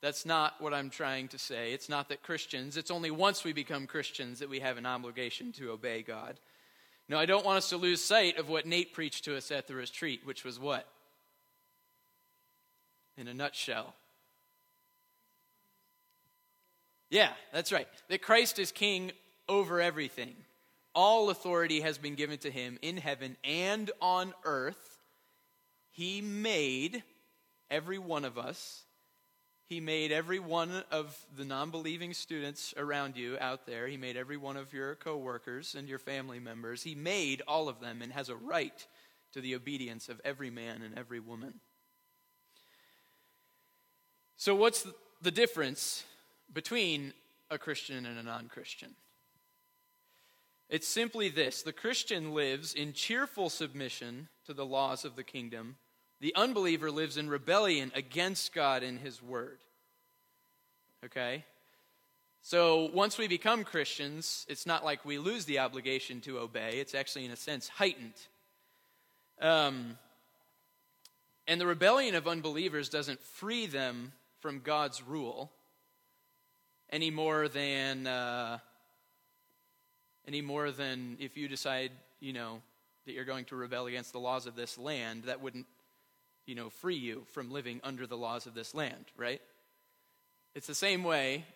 That's 0.00 0.24
not 0.24 0.60
what 0.60 0.72
I'm 0.72 0.90
trying 0.90 1.26
to 1.28 1.38
say. 1.38 1.72
It's 1.72 1.88
not 1.88 2.08
that 2.10 2.22
Christians, 2.22 2.76
it's 2.76 2.92
only 2.92 3.10
once 3.10 3.42
we 3.42 3.52
become 3.52 3.88
Christians 3.88 4.38
that 4.38 4.48
we 4.48 4.60
have 4.60 4.76
an 4.76 4.86
obligation 4.86 5.50
to 5.54 5.72
obey 5.72 6.02
God. 6.02 6.38
No, 7.08 7.18
I 7.18 7.26
don't 7.26 7.44
want 7.44 7.58
us 7.58 7.70
to 7.70 7.78
lose 7.78 8.00
sight 8.00 8.38
of 8.38 8.48
what 8.48 8.64
Nate 8.64 8.92
preached 8.92 9.24
to 9.24 9.36
us 9.36 9.50
at 9.50 9.66
the 9.66 9.74
retreat, 9.74 10.20
which 10.22 10.44
was 10.44 10.60
what? 10.60 10.86
In 13.16 13.26
a 13.26 13.34
nutshell. 13.34 13.92
Yeah, 17.10 17.32
that's 17.52 17.72
right. 17.72 17.88
That 18.08 18.22
Christ 18.22 18.60
is 18.60 18.70
king 18.70 19.10
over 19.48 19.80
everything, 19.80 20.34
all 20.94 21.30
authority 21.30 21.80
has 21.80 21.98
been 21.98 22.14
given 22.14 22.38
to 22.38 22.50
him 22.50 22.78
in 22.82 22.96
heaven 22.96 23.36
and 23.44 23.90
on 24.00 24.34
earth. 24.44 24.98
He 25.90 26.20
made 26.20 27.02
every 27.70 27.98
one 27.98 28.24
of 28.24 28.38
us. 28.38 28.82
He 29.66 29.80
made 29.80 30.12
every 30.12 30.38
one 30.38 30.82
of 30.90 31.16
the 31.36 31.44
non 31.44 31.70
believing 31.70 32.14
students 32.14 32.72
around 32.76 33.16
you 33.16 33.36
out 33.38 33.66
there. 33.66 33.86
He 33.86 33.98
made 33.98 34.16
every 34.16 34.38
one 34.38 34.56
of 34.56 34.72
your 34.72 34.94
coworkers 34.94 35.74
and 35.74 35.88
your 35.88 35.98
family 35.98 36.40
members. 36.40 36.82
He 36.82 36.94
made 36.94 37.42
all 37.46 37.68
of 37.68 37.78
them 37.80 38.00
and 38.00 38.12
has 38.12 38.30
a 38.30 38.36
right 38.36 38.86
to 39.32 39.40
the 39.42 39.54
obedience 39.54 40.08
of 40.08 40.20
every 40.24 40.50
man 40.50 40.80
and 40.82 40.98
every 40.98 41.20
woman. 41.20 41.60
So, 44.38 44.54
what's 44.54 44.86
the 45.20 45.30
difference 45.30 46.04
between 46.52 47.12
a 47.50 47.58
Christian 47.58 48.06
and 48.06 48.18
a 48.18 48.22
non 48.22 48.48
Christian? 48.48 48.94
It's 50.68 50.86
simply 50.86 51.28
this 51.28 51.62
the 51.62 51.72
Christian 51.72 52.34
lives 52.34 52.74
in 52.74 52.92
cheerful 52.92 53.48
submission 53.48 54.28
to 54.46 54.52
the 54.52 54.66
laws 54.66 55.04
of 55.04 55.16
the 55.16 55.24
kingdom, 55.24 55.76
the 56.20 56.34
unbeliever 56.34 56.90
lives 56.90 57.16
in 57.16 57.28
rebellion 57.28 57.90
against 57.94 58.52
God 58.52 58.82
and 58.82 58.98
his 58.98 59.22
word. 59.22 59.58
Okay? 61.04 61.44
So 62.42 62.90
once 62.92 63.18
we 63.18 63.28
become 63.28 63.64
Christians, 63.64 64.46
it's 64.48 64.66
not 64.66 64.84
like 64.84 65.04
we 65.04 65.18
lose 65.18 65.44
the 65.44 65.58
obligation 65.58 66.20
to 66.22 66.38
obey, 66.38 66.78
it's 66.78 66.94
actually, 66.94 67.24
in 67.24 67.30
a 67.30 67.36
sense, 67.36 67.68
heightened. 67.68 68.14
Um, 69.40 69.98
and 71.46 71.60
the 71.60 71.66
rebellion 71.66 72.14
of 72.14 72.28
unbelievers 72.28 72.88
doesn't 72.88 73.20
free 73.20 73.66
them 73.66 74.12
from 74.40 74.60
God's 74.60 75.02
rule 75.02 75.50
any 76.90 77.10
more 77.10 77.48
than. 77.48 78.06
Uh, 78.06 78.58
any 80.28 80.42
more 80.42 80.70
than 80.70 81.16
if 81.18 81.38
you 81.38 81.48
decide, 81.48 81.90
you 82.20 82.34
know, 82.34 82.60
that 83.06 83.12
you're 83.14 83.24
going 83.24 83.46
to 83.46 83.56
rebel 83.56 83.86
against 83.86 84.12
the 84.12 84.20
laws 84.20 84.46
of 84.46 84.54
this 84.54 84.76
land, 84.76 85.24
that 85.24 85.40
wouldn't, 85.40 85.64
you 86.44 86.54
know, 86.54 86.68
free 86.68 86.96
you 86.96 87.24
from 87.32 87.50
living 87.50 87.80
under 87.82 88.06
the 88.06 88.16
laws 88.16 88.46
of 88.46 88.52
this 88.52 88.74
land, 88.74 89.06
right? 89.16 89.40
It's 90.54 90.66
the 90.66 90.74
same 90.74 91.02
way. 91.02 91.46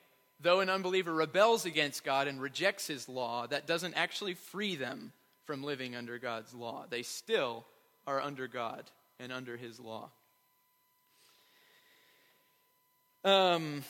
Though 0.40 0.60
an 0.60 0.70
unbeliever 0.70 1.12
rebels 1.12 1.66
against 1.66 2.02
God 2.02 2.26
and 2.26 2.40
rejects 2.40 2.86
his 2.86 3.10
law, 3.10 3.46
that 3.46 3.66
doesn't 3.66 3.94
actually 3.94 4.34
free 4.34 4.74
them 4.74 5.12
from 5.44 5.62
living 5.62 5.94
under 5.94 6.18
God's 6.18 6.54
law. 6.54 6.86
They 6.88 7.02
still 7.02 7.66
are 8.06 8.22
under 8.22 8.48
God 8.48 8.84
and 9.20 9.30
under 9.30 9.58
his 9.58 9.78
law. 9.78 10.08
Um, 13.22 13.84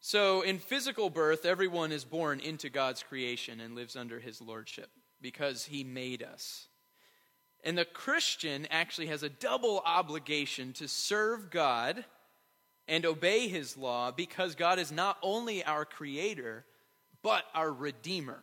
so, 0.00 0.40
in 0.40 0.58
physical 0.58 1.10
birth, 1.10 1.44
everyone 1.44 1.92
is 1.92 2.04
born 2.04 2.40
into 2.40 2.70
God's 2.70 3.02
creation 3.02 3.60
and 3.60 3.74
lives 3.74 3.96
under 3.96 4.18
his 4.18 4.40
lordship 4.40 4.88
because 5.20 5.66
he 5.66 5.84
made 5.84 6.22
us. 6.22 6.68
And 7.62 7.76
the 7.76 7.84
Christian 7.84 8.66
actually 8.70 9.08
has 9.08 9.22
a 9.22 9.28
double 9.28 9.82
obligation 9.84 10.72
to 10.74 10.88
serve 10.88 11.50
God 11.50 12.06
and 12.88 13.04
obey 13.04 13.48
his 13.48 13.76
law 13.76 14.10
because 14.10 14.54
God 14.54 14.78
is 14.78 14.90
not 14.90 15.18
only 15.22 15.62
our 15.62 15.84
creator, 15.84 16.64
but 17.22 17.44
our 17.54 17.70
redeemer. 17.70 18.42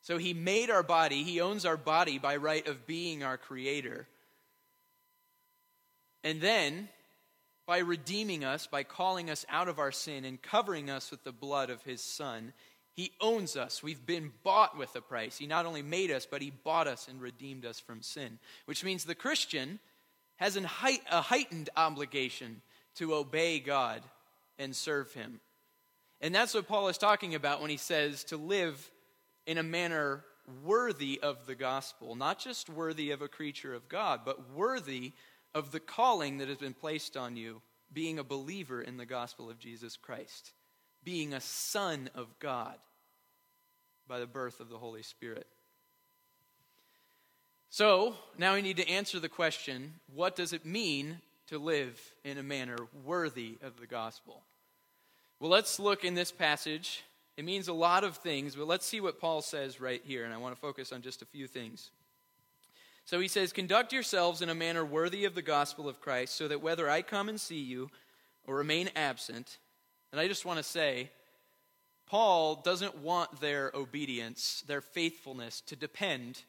So 0.00 0.16
he 0.16 0.32
made 0.32 0.70
our 0.70 0.82
body, 0.82 1.24
he 1.24 1.42
owns 1.42 1.66
our 1.66 1.76
body 1.76 2.18
by 2.18 2.36
right 2.36 2.66
of 2.66 2.86
being 2.86 3.22
our 3.22 3.36
creator. 3.36 4.08
And 6.24 6.40
then 6.40 6.88
by 7.66 7.78
redeeming 7.78 8.44
us, 8.44 8.66
by 8.66 8.82
calling 8.82 9.30
us 9.30 9.46
out 9.48 9.68
of 9.68 9.78
our 9.78 9.92
sin 9.92 10.24
and 10.24 10.42
covering 10.42 10.90
us 10.90 11.10
with 11.10 11.22
the 11.24 11.32
blood 11.32 11.70
of 11.70 11.82
his 11.82 12.00
Son. 12.00 12.52
He 12.94 13.12
owns 13.20 13.56
us. 13.56 13.82
We've 13.82 14.04
been 14.04 14.32
bought 14.42 14.76
with 14.76 14.94
a 14.96 15.00
price. 15.00 15.38
He 15.38 15.46
not 15.46 15.64
only 15.64 15.82
made 15.82 16.10
us, 16.10 16.26
but 16.26 16.42
he 16.42 16.50
bought 16.50 16.86
us 16.88 17.08
and 17.08 17.20
redeemed 17.20 17.64
us 17.64 17.80
from 17.80 18.02
sin, 18.02 18.38
which 18.66 18.84
means 18.84 19.04
the 19.04 19.14
Christian 19.14 19.78
has 20.36 20.56
a 20.56 20.66
heightened 20.66 21.70
obligation 21.76 22.60
to 22.96 23.14
obey 23.14 23.60
God 23.60 24.02
and 24.58 24.76
serve 24.76 25.12
him. 25.12 25.40
And 26.20 26.34
that's 26.34 26.54
what 26.54 26.68
Paul 26.68 26.88
is 26.88 26.98
talking 26.98 27.34
about 27.34 27.60
when 27.60 27.70
he 27.70 27.76
says 27.76 28.24
to 28.24 28.36
live 28.36 28.90
in 29.46 29.56
a 29.56 29.62
manner 29.62 30.24
worthy 30.64 31.20
of 31.22 31.46
the 31.46 31.54
gospel, 31.54 32.14
not 32.16 32.38
just 32.38 32.68
worthy 32.68 33.12
of 33.12 33.22
a 33.22 33.28
creature 33.28 33.72
of 33.72 33.88
God, 33.88 34.20
but 34.24 34.50
worthy 34.50 35.12
of 35.54 35.70
the 35.70 35.80
calling 35.80 36.38
that 36.38 36.48
has 36.48 36.58
been 36.58 36.74
placed 36.74 37.16
on 37.16 37.36
you, 37.36 37.62
being 37.92 38.18
a 38.18 38.24
believer 38.24 38.80
in 38.80 38.96
the 38.96 39.06
gospel 39.06 39.50
of 39.50 39.58
Jesus 39.58 39.96
Christ, 39.96 40.52
being 41.04 41.34
a 41.34 41.40
son 41.40 42.08
of 42.14 42.38
God 42.38 42.76
by 44.08 44.18
the 44.18 44.26
birth 44.26 44.60
of 44.60 44.68
the 44.68 44.78
Holy 44.78 45.02
Spirit. 45.02 45.46
So, 47.70 48.16
now 48.36 48.54
we 48.54 48.62
need 48.62 48.76
to 48.76 48.88
answer 48.88 49.18
the 49.18 49.28
question 49.28 49.94
what 50.14 50.36
does 50.36 50.52
it 50.52 50.66
mean 50.66 51.18
to 51.48 51.58
live 51.58 51.98
in 52.24 52.38
a 52.38 52.42
manner 52.42 52.76
worthy 53.04 53.56
of 53.62 53.80
the 53.80 53.86
gospel? 53.86 54.42
Well, 55.40 55.50
let's 55.50 55.78
look 55.78 56.04
in 56.04 56.14
this 56.14 56.30
passage. 56.30 57.02
It 57.36 57.44
means 57.44 57.68
a 57.68 57.72
lot 57.72 58.04
of 58.04 58.18
things, 58.18 58.54
but 58.54 58.66
let's 58.66 58.86
see 58.86 59.00
what 59.00 59.18
Paul 59.18 59.40
says 59.40 59.80
right 59.80 60.02
here, 60.04 60.24
and 60.24 60.34
I 60.34 60.36
want 60.36 60.54
to 60.54 60.60
focus 60.60 60.92
on 60.92 61.02
just 61.02 61.22
a 61.22 61.26
few 61.26 61.46
things. 61.46 61.90
So 63.04 63.20
he 63.20 63.28
says, 63.28 63.52
Conduct 63.52 63.92
yourselves 63.92 64.42
in 64.42 64.48
a 64.48 64.54
manner 64.54 64.84
worthy 64.84 65.24
of 65.24 65.34
the 65.34 65.42
gospel 65.42 65.88
of 65.88 66.00
Christ, 66.00 66.36
so 66.36 66.48
that 66.48 66.62
whether 66.62 66.88
I 66.88 67.02
come 67.02 67.28
and 67.28 67.40
see 67.40 67.60
you 67.60 67.90
or 68.46 68.56
remain 68.56 68.90
absent, 68.94 69.58
and 70.12 70.20
I 70.20 70.28
just 70.28 70.44
want 70.44 70.58
to 70.58 70.62
say, 70.62 71.10
Paul 72.06 72.56
doesn't 72.56 72.98
want 72.98 73.40
their 73.40 73.70
obedience, 73.74 74.62
their 74.66 74.80
faithfulness, 74.80 75.62
to 75.62 75.76
depend 75.76 76.42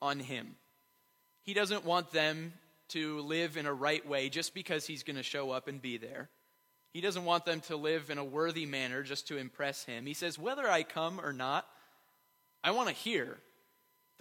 on 0.00 0.20
him. 0.20 0.56
He 1.42 1.54
doesn't 1.54 1.84
want 1.84 2.12
them 2.12 2.54
to 2.88 3.20
live 3.20 3.56
in 3.56 3.66
a 3.66 3.72
right 3.72 4.06
way 4.06 4.28
just 4.28 4.54
because 4.54 4.86
he's 4.86 5.02
going 5.02 5.16
to 5.16 5.22
show 5.22 5.50
up 5.50 5.68
and 5.68 5.82
be 5.82 5.96
there. 5.96 6.28
He 6.92 7.00
doesn't 7.00 7.24
want 7.24 7.44
them 7.44 7.60
to 7.62 7.76
live 7.76 8.10
in 8.10 8.18
a 8.18 8.24
worthy 8.24 8.66
manner 8.66 9.02
just 9.02 9.28
to 9.28 9.38
impress 9.38 9.84
him. 9.84 10.04
He 10.06 10.14
says, 10.14 10.38
Whether 10.38 10.68
I 10.68 10.82
come 10.82 11.20
or 11.22 11.32
not, 11.32 11.66
I 12.62 12.70
want 12.72 12.88
to 12.88 12.94
hear 12.94 13.38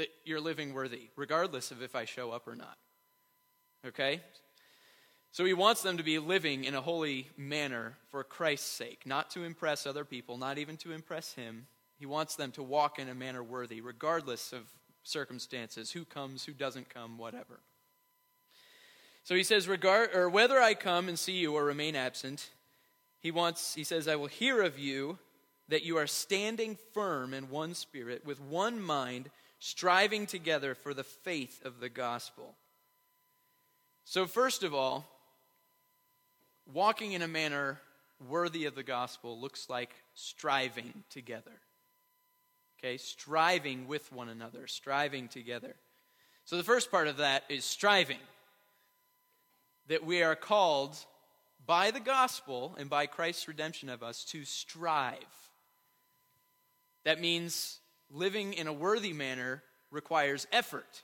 that 0.02 0.10
you're 0.26 0.42
living 0.42 0.74
worthy, 0.74 1.10
regardless 1.16 1.70
of 1.70 1.84
if 1.84 1.96
I 1.96 2.06
show 2.06 2.32
up 2.32 2.48
or 2.48 2.56
not. 2.56 2.76
Okay? 3.86 4.20
So 5.32 5.46
he 5.46 5.54
wants 5.54 5.84
them 5.84 5.98
to 5.98 6.04
be 6.04 6.18
living 6.18 6.64
in 6.64 6.74
a 6.74 6.82
holy 6.82 7.30
manner 7.38 7.98
for 8.10 8.24
Christ's 8.24 8.72
sake, 8.72 9.04
not 9.06 9.30
to 9.32 9.44
impress 9.44 9.86
other 9.86 10.04
people, 10.04 10.40
not 10.40 10.58
even 10.58 10.76
to 10.78 10.92
impress 10.92 11.34
him. 11.34 11.68
He 12.00 12.08
wants 12.08 12.36
them 12.36 12.52
to 12.54 12.64
walk 12.64 12.98
in 12.98 13.10
a 13.10 13.14
manner 13.14 13.44
worthy, 13.44 13.80
regardless 13.80 14.54
of 14.54 14.64
circumstances, 15.04 15.92
who 15.92 16.04
comes, 16.04 16.46
who 16.46 16.54
doesn't 16.54 16.90
come, 16.90 17.20
whatever. 17.20 17.60
So 19.24 19.36
he 19.36 19.44
says, 19.44 19.68
regard 19.68 20.16
or 20.16 20.32
whether 20.32 20.60
I 20.60 20.74
come 20.74 21.10
and 21.10 21.20
see 21.20 21.38
you 21.38 21.54
or 21.54 21.64
remain 21.64 21.96
absent, 21.96 22.50
he 23.20 23.30
wants, 23.30 23.76
he 23.76 23.84
says, 23.84 24.08
I 24.08 24.16
will 24.16 24.26
hear 24.26 24.64
of 24.64 24.80
you 24.80 25.20
that 25.70 25.84
you 25.84 25.98
are 25.98 26.08
standing 26.08 26.76
firm 26.92 27.36
in 27.36 27.52
one 27.52 27.76
spirit, 27.76 28.26
with 28.26 28.42
one 28.42 28.82
mind, 28.82 29.30
striving 29.62 30.26
together 30.26 30.74
for 30.74 30.92
the 30.92 31.04
faith 31.04 31.64
of 31.64 31.80
the 31.80 31.88
gospel. 31.88 32.56
So, 34.06 34.26
first 34.26 34.64
of 34.64 34.74
all, 34.74 35.06
walking 36.74 37.12
in 37.12 37.22
a 37.22 37.28
manner 37.28 37.80
worthy 38.28 38.66
of 38.66 38.74
the 38.74 38.84
gospel 38.84 39.40
looks 39.40 39.70
like 39.70 39.94
striving 40.16 41.04
together. 41.12 41.62
Okay, 42.80 42.98
striving 42.98 43.88
with 43.88 44.12
one 44.12 44.30
another, 44.30 44.66
striving 44.66 45.28
together. 45.28 45.76
So, 46.46 46.58
the 46.58 46.64
first 46.64 46.90
part 46.90 47.08
of 47.08 47.18
that 47.18 47.44
is 47.48 47.64
striving. 47.64 48.18
That 49.90 50.04
we 50.04 50.24
are 50.24 50.36
called 50.36 50.98
by 51.68 51.92
the 51.92 52.00
gospel 52.00 52.76
and 52.80 52.90
by 52.90 53.06
Christ's 53.06 53.48
redemption 53.48 53.90
of 53.90 54.02
us 54.02 54.24
to 54.26 54.44
strive. 54.44 55.20
That 57.04 57.22
means 57.22 57.78
living 58.14 58.54
in 58.54 58.68
a 58.68 58.74
worthy 58.74 59.14
manner 59.14 59.64
requires 59.90 60.48
effort. 60.52 61.04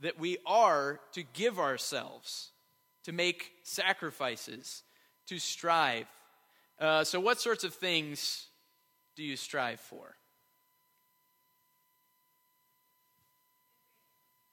That 0.00 0.18
we 0.18 0.38
are 0.44 1.00
to 1.12 1.22
give 1.22 1.58
ourselves, 1.58 2.50
to 3.04 3.12
make 3.12 3.52
sacrifices, 3.62 4.82
to 5.28 5.38
strive. 5.38 6.06
Uh, 6.78 7.02
so, 7.04 7.18
what 7.18 7.40
sorts 7.40 7.64
of 7.64 7.72
things 7.72 8.46
do 9.16 9.22
you 9.22 9.36
strive 9.36 9.80
for? 9.80 10.16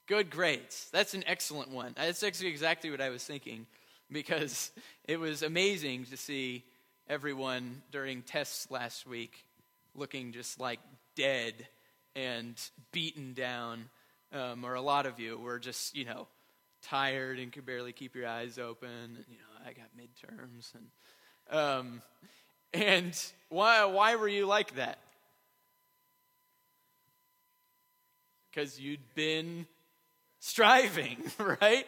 Good 0.08 0.30
grades. 0.30 0.90
That's 0.92 1.14
an 1.14 1.24
excellent 1.28 1.72
one. 1.72 1.94
That's 1.96 2.24
actually 2.24 2.50
exactly 2.50 2.90
what 2.90 3.02
I 3.02 3.10
was 3.10 3.24
thinking 3.24 3.66
because 4.12 4.72
it 5.06 5.20
was 5.20 5.44
amazing 5.44 6.06
to 6.06 6.18
see 6.18 6.64
everyone 7.10 7.82
during 7.92 8.22
tests 8.22 8.70
last 8.72 9.06
week 9.06 9.46
looking 9.96 10.32
just 10.32 10.60
like 10.60 10.80
dead 11.16 11.68
and 12.16 12.60
beaten 12.92 13.34
down, 13.34 13.90
um, 14.32 14.64
or 14.64 14.76
a 14.76 14.82
lot 14.82 15.06
of 15.06 15.20
you 15.20 15.38
were 15.38 15.60
just, 15.60 15.96
you 15.96 16.06
know, 16.06 16.28
tired 16.82 17.40
and 17.40 17.52
could 17.52 17.66
barely 17.66 17.94
keep 17.94 18.16
your 18.16 18.28
eyes 18.28 18.60
open. 18.60 18.90
And, 18.90 19.26
you 19.30 19.38
know, 19.38 19.68
I 19.68 19.74
got 19.74 19.86
midterms. 19.98 20.74
And, 20.76 21.58
um, 21.60 22.02
and 22.74 23.20
why, 23.50 23.86
why 23.86 24.16
were 24.16 24.28
you 24.28 24.46
like 24.46 24.76
that? 24.76 25.00
because 28.54 28.80
you'd 28.80 29.16
been 29.16 29.66
striving, 30.40 31.18
right? 31.62 31.86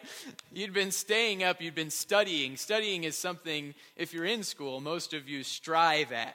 You'd 0.52 0.72
been 0.72 0.90
staying 0.90 1.42
up, 1.42 1.60
you'd 1.60 1.74
been 1.74 1.90
studying. 1.90 2.56
Studying 2.56 3.04
is 3.04 3.16
something, 3.16 3.74
if 3.96 4.12
you're 4.12 4.24
in 4.24 4.42
school, 4.42 4.80
most 4.80 5.14
of 5.14 5.28
you 5.28 5.42
strive 5.42 6.12
at. 6.12 6.34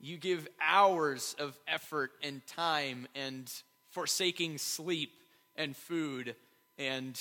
You 0.00 0.16
give 0.16 0.46
hours 0.60 1.34
of 1.38 1.58
effort 1.66 2.12
and 2.22 2.46
time 2.46 3.08
and 3.14 3.52
forsaking 3.90 4.58
sleep 4.58 5.12
and 5.56 5.76
food 5.76 6.36
and, 6.78 7.20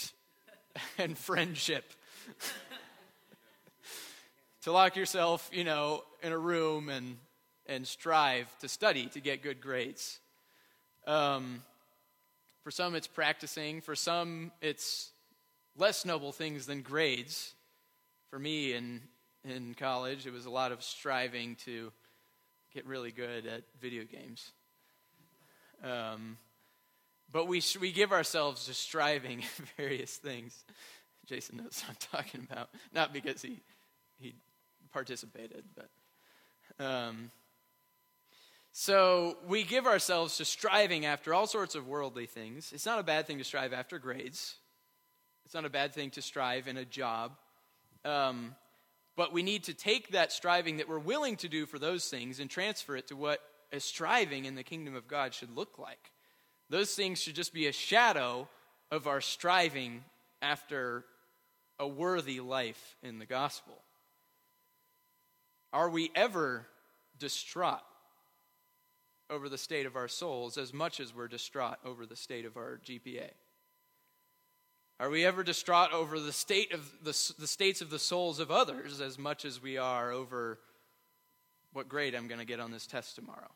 and 0.98 1.18
friendship 1.18 1.86
to 4.62 4.72
lock 4.72 4.96
yourself, 4.96 5.50
you 5.52 5.64
know, 5.64 6.04
in 6.22 6.32
a 6.32 6.38
room 6.38 6.90
and, 6.90 7.18
and 7.66 7.88
strive 7.88 8.48
to 8.60 8.68
study 8.68 9.08
to 9.08 9.20
get 9.20 9.42
good 9.42 9.60
grades. 9.60 10.20
Um, 11.08 11.64
for 12.64 12.70
some, 12.70 12.96
it's 12.96 13.08
practicing. 13.08 13.82
For 13.82 13.96
some, 13.96 14.52
it's 14.62 15.12
less 15.78 16.06
noble 16.06 16.32
things 16.32 16.66
than 16.66 16.82
grades. 16.82 17.54
For 18.30 18.38
me 18.38 18.74
in, 18.74 19.02
in 19.46 19.74
college, 19.74 20.28
it 20.28 20.34
was 20.34 20.46
a 20.46 20.50
lot 20.50 20.72
of 20.72 20.84
striving 20.84 21.56
to 21.66 21.92
get 22.78 22.86
really 22.86 23.12
good 23.12 23.48
at 23.48 23.64
video 23.82 24.04
games. 24.04 24.52
Um, 25.84 26.38
but 27.32 27.48
we, 27.48 27.64
we 27.82 27.92
give 27.92 28.12
ourselves 28.12 28.68
to 28.68 28.74
striving 28.76 29.42
various 29.78 30.16
things. 30.18 30.64
Jason 31.26 31.58
knows 31.58 31.84
what 31.88 31.90
I'm 31.90 32.24
talking 32.24 32.48
about. 32.52 32.70
Not 32.94 33.14
because 33.14 33.42
he, 33.42 33.62
he 34.20 34.36
participated, 34.94 35.64
but. 35.76 36.86
Um, 36.86 37.32
so 38.74 39.38
we 39.48 39.64
give 39.64 39.88
ourselves 39.88 40.38
to 40.38 40.46
striving 40.46 41.08
after 41.08 41.34
all 41.34 41.48
sorts 41.48 41.74
of 41.74 41.88
worldly 41.88 42.28
things. 42.28 42.72
It's 42.74 42.86
not 42.86 43.00
a 43.00 43.04
bad 43.04 43.26
thing 43.26 43.40
to 43.40 43.44
strive 43.44 43.74
after 43.74 43.98
grades, 43.98 44.54
it's 45.46 45.56
not 45.56 45.66
a 45.66 45.70
bad 45.70 45.96
thing 45.96 46.12
to 46.12 46.22
strive 46.22 46.68
in 46.68 46.78
a 46.78 46.86
job. 46.86 47.32
Um, 48.06 48.54
but 49.18 49.34
we 49.34 49.42
need 49.44 49.64
to 49.64 49.74
take 49.74 50.12
that 50.12 50.32
striving 50.32 50.78
that 50.78 50.88
we're 50.88 51.00
willing 51.00 51.36
to 51.38 51.50
do 51.50 51.66
for 51.66 51.80
those 51.80 52.08
things 52.08 52.40
and 52.40 52.50
transfer 52.50 52.96
it 52.96 53.08
to 53.08 53.16
what 53.16 53.42
a 53.74 53.80
striving 53.80 54.46
in 54.46 54.56
the 54.56 54.64
kingdom 54.64 54.96
of 54.96 55.08
God 55.08 55.34
should 55.34 55.54
look 55.54 55.80
like. 55.80 56.12
Those 56.70 56.94
things 56.94 57.20
should 57.20 57.36
just 57.36 57.52
be 57.52 57.66
a 57.68 57.72
shadow 57.72 58.48
of 58.92 59.08
our 59.08 59.20
striving 59.20 60.04
after 60.42 61.04
a 61.80 61.88
worthy 61.88 62.40
life 62.40 62.96
in 63.02 63.18
the 63.18 63.26
gospel. 63.26 63.82
Are 65.74 65.90
we 65.90 66.12
ever 66.16 66.68
distraught 67.18 67.82
over 69.30 69.50
the 69.50 69.58
state 69.58 69.88
of 69.88 69.96
our 69.96 70.08
souls 70.08 70.58
as 70.58 70.74
much 70.74 71.00
as 71.00 71.14
we're 71.14 71.28
distraught 71.28 71.78
over 71.84 72.06
the 72.06 72.16
state 72.16 72.46
of 72.46 72.56
our 72.56 72.80
GPA? 72.86 73.32
Are 75.00 75.10
we 75.10 75.26
ever 75.26 75.44
distraught 75.44 75.94
over 75.94 76.20
the 76.20 76.34
state 76.34 76.74
of 76.74 76.92
the, 77.04 77.12
the 77.38 77.48
states 77.48 77.82
of 77.82 77.90
the 77.90 78.00
souls 78.00 78.40
of 78.40 78.50
others 78.50 79.00
as 79.00 79.20
much 79.20 79.46
as 79.46 79.62
we 79.62 79.78
are 79.78 80.12
over 80.12 80.60
what 81.74 81.88
grade 81.88 82.16
I'm 82.16 82.28
going 82.28 82.40
to 82.40 82.46
get 82.46 82.60
on 82.60 82.72
this 82.72 82.88
test 82.88 83.16
tomorrow? 83.16 83.52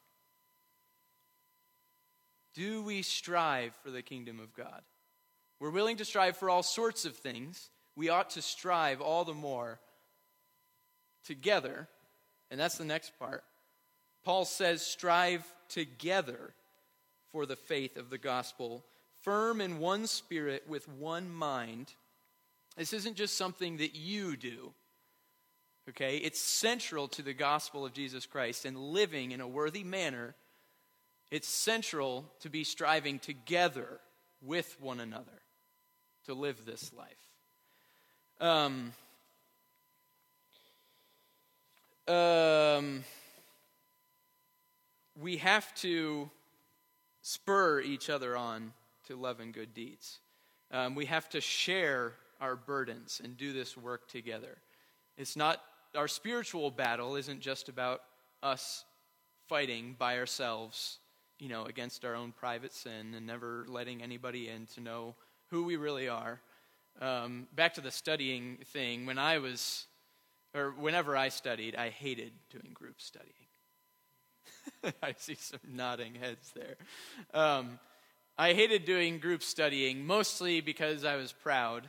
Do 2.54 2.84
we 2.84 3.02
strive 3.02 3.74
for 3.84 3.90
the 3.90 4.02
kingdom 4.02 4.40
of 4.40 4.54
God? 4.56 4.82
We're 5.60 5.72
willing 5.72 5.98
to 5.98 6.06
strive 6.06 6.38
for 6.38 6.50
all 6.50 6.64
sorts 6.64 7.06
of 7.06 7.16
things. 7.16 7.70
We 7.96 8.10
ought 8.10 8.32
to 8.32 8.42
strive 8.42 9.02
all 9.02 9.26
the 9.26 9.34
more 9.34 9.80
together. 11.26 11.88
And 12.50 12.60
that's 12.60 12.78
the 12.78 12.86
next 12.86 13.18
part. 13.18 13.44
Paul 14.24 14.46
says, 14.46 14.86
strive 14.86 15.46
together 15.70 16.54
for 17.32 17.46
the 17.46 17.56
faith 17.56 17.98
of 17.98 18.10
the 18.10 18.18
gospel, 18.18 18.84
firm 19.22 19.62
in 19.62 19.80
one 19.80 20.08
spirit 20.08 20.64
with 20.68 20.88
one 20.88 21.30
mind. 21.30 21.94
This 22.78 22.94
isn't 22.94 23.16
just 23.16 23.38
something 23.38 23.78
that 23.78 23.96
you 23.96 24.36
do. 24.36 24.74
Okay? 25.90 26.18
It's 26.18 26.40
central 26.40 27.08
to 27.10 27.22
the 27.22 27.34
gospel 27.34 27.86
of 27.86 27.94
Jesus 27.94 28.26
Christ 28.26 28.66
and 28.66 28.78
living 28.78 29.32
in 29.32 29.42
a 29.42 29.48
worthy 29.48 29.84
manner. 29.84 30.36
It's 31.30 31.48
central 31.48 32.26
to 32.42 32.50
be 32.50 32.64
striving 32.64 33.20
together 33.20 34.00
with 34.42 34.78
one 34.80 35.00
another 35.00 35.42
to 36.26 36.34
live 36.34 36.66
this 36.66 36.92
life. 36.94 37.08
Um, 38.40 38.94
um, 42.08 43.04
we 45.22 45.38
have 45.38 45.74
to 45.76 46.30
spur 47.22 47.82
each 47.82 48.10
other 48.10 48.36
on 48.36 48.74
to 49.08 49.16
love 49.16 49.40
and 49.40 49.54
good 49.54 49.74
deeds. 49.74 50.20
Um, 50.72 50.96
we 50.96 51.06
have 51.06 51.30
to 51.30 51.42
share 51.42 52.14
our 52.40 52.56
burdens 52.56 53.22
and 53.24 53.38
do 53.38 53.54
this 53.54 53.78
work 53.78 54.08
together. 54.08 54.58
It's 55.18 55.36
not, 55.36 55.62
our 55.96 56.08
spiritual 56.08 56.72
battle 56.72 57.16
isn't 57.16 57.42
just 57.42 57.70
about 57.70 58.02
us 58.42 58.86
fighting 59.48 59.96
by 60.00 60.18
ourselves, 60.18 61.00
you 61.40 61.50
know, 61.50 61.66
against 61.66 62.06
our 62.06 62.16
own 62.16 62.32
private 62.32 62.74
sin 62.74 63.14
and 63.16 63.28
never 63.28 63.66
letting 63.68 64.02
anybody 64.02 64.48
in 64.50 64.66
to 64.68 64.82
know 64.82 65.16
who 65.50 65.64
we 65.64 65.76
really 65.76 66.08
are. 66.08 66.40
Um, 67.02 67.48
back 67.56 67.74
to 67.76 67.82
the 67.82 67.92
studying 67.92 68.58
thing, 68.66 69.06
when 69.06 69.18
I 69.18 69.40
was, 69.40 69.86
or 70.56 70.72
whenever 70.72 71.16
I 71.16 71.30
studied, 71.30 71.76
I 71.76 71.90
hated 71.90 72.32
doing 72.50 72.72
group 72.74 73.02
studying. 73.02 73.34
I 75.04 75.14
see 75.18 75.36
some 75.36 75.60
nodding 75.68 76.16
heads 76.16 76.52
there. 76.56 76.76
Um, 77.34 77.80
I 78.42 78.54
hated 78.56 78.86
doing 78.86 79.20
group 79.20 79.44
studying 79.44 80.08
mostly 80.08 80.62
because 80.62 81.06
I 81.06 81.16
was 81.16 81.32
proud 81.32 81.88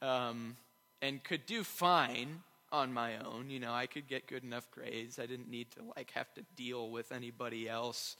um, 0.00 0.56
and 1.02 1.20
could 1.24 1.46
do 1.46 1.64
fine 1.64 2.44
on 2.70 2.92
my 2.92 3.16
own. 3.16 3.50
You 3.50 3.58
know, 3.58 3.72
I 3.72 3.86
could 3.86 4.06
get 4.06 4.28
good 4.28 4.44
enough 4.44 4.70
grades. 4.70 5.18
I 5.18 5.26
didn't 5.26 5.50
need 5.50 5.72
to 5.72 5.80
like 5.96 6.12
have 6.12 6.32
to 6.34 6.42
deal 6.54 6.90
with 6.90 7.10
anybody 7.10 7.68
else 7.68 8.14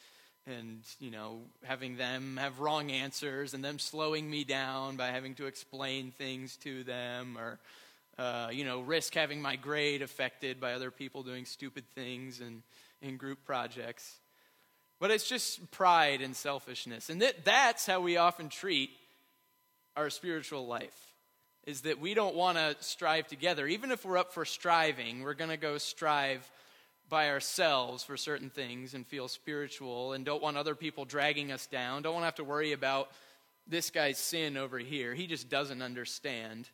and 0.48 0.80
you 0.98 1.12
know 1.12 1.42
having 1.62 1.96
them 1.96 2.38
have 2.38 2.58
wrong 2.58 2.90
answers 2.90 3.54
and 3.54 3.62
them 3.62 3.78
slowing 3.78 4.28
me 4.28 4.42
down 4.42 4.96
by 4.96 5.06
having 5.06 5.36
to 5.36 5.46
explain 5.46 6.10
things 6.10 6.56
to 6.56 6.82
them 6.82 7.38
or 7.38 7.60
uh, 8.18 8.48
you 8.50 8.64
know 8.64 8.80
risk 8.80 9.14
having 9.14 9.40
my 9.40 9.54
grade 9.54 10.02
affected 10.02 10.60
by 10.60 10.72
other 10.72 10.90
people 10.90 11.22
doing 11.22 11.44
stupid 11.44 11.84
things 11.94 12.40
and 12.40 12.62
in 13.00 13.16
group 13.16 13.38
projects. 13.44 14.16
But 15.00 15.10
it's 15.10 15.28
just 15.28 15.70
pride 15.70 16.20
and 16.20 16.36
selfishness. 16.36 17.08
And 17.08 17.22
that, 17.22 17.44
that's 17.44 17.86
how 17.86 18.00
we 18.02 18.18
often 18.18 18.50
treat 18.50 18.90
our 19.96 20.10
spiritual 20.10 20.66
life. 20.66 20.96
Is 21.64 21.82
that 21.82 22.00
we 22.00 22.14
don't 22.14 22.36
want 22.36 22.58
to 22.58 22.76
strive 22.80 23.26
together. 23.26 23.66
Even 23.66 23.90
if 23.90 24.04
we're 24.04 24.18
up 24.18 24.32
for 24.32 24.44
striving, 24.44 25.22
we're 25.22 25.34
going 25.34 25.50
to 25.50 25.56
go 25.56 25.78
strive 25.78 26.48
by 27.08 27.30
ourselves 27.30 28.04
for 28.04 28.16
certain 28.16 28.50
things 28.50 28.94
and 28.94 29.06
feel 29.06 29.26
spiritual 29.26 30.12
and 30.12 30.24
don't 30.24 30.42
want 30.42 30.56
other 30.56 30.74
people 30.74 31.04
dragging 31.04 31.50
us 31.50 31.66
down. 31.66 32.02
Don't 32.02 32.14
want 32.14 32.22
to 32.22 32.26
have 32.26 32.34
to 32.36 32.44
worry 32.44 32.72
about 32.72 33.10
this 33.66 33.90
guy's 33.90 34.18
sin 34.18 34.56
over 34.56 34.78
here. 34.78 35.14
He 35.14 35.26
just 35.26 35.48
doesn't 35.48 35.82
understand. 35.82 36.68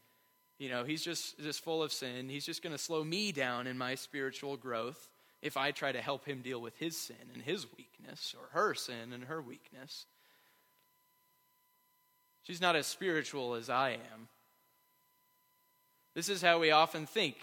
You 0.59 0.69
know, 0.69 0.85
he's 0.85 1.03
just, 1.03 1.39
just 1.39 1.63
full 1.63 1.83
of 1.83 1.93
sin. 1.93 2.29
He's 2.29 2.45
just 2.45 2.63
going 2.63 2.75
to 2.75 2.83
slow 2.83 3.03
me 3.03 3.33
down 3.33 3.67
in 3.67 3.79
my 3.79 3.95
spiritual 3.95 4.57
growth 4.57 5.09
if 5.47 5.57
I 5.57 5.71
try 5.71 5.93
to 5.93 6.03
help 6.03 6.25
him 6.25 6.43
deal 6.43 6.61
with 6.61 6.77
his 6.77 6.97
sin 6.97 7.17
and 7.33 7.43
his 7.43 7.67
weakness, 7.77 8.35
or 8.39 8.49
her 8.59 8.75
sin 8.75 9.13
and 9.13 9.25
her 9.25 9.41
weakness. 9.41 10.07
She's 12.43 12.61
not 12.61 12.77
as 12.77 12.87
spiritual 12.87 13.55
as 13.55 13.71
I 13.71 13.91
am. 13.91 14.29
This 16.15 16.29
is 16.29 16.43
how 16.43 16.59
we 16.59 16.71
often 16.71 17.07
think. 17.07 17.37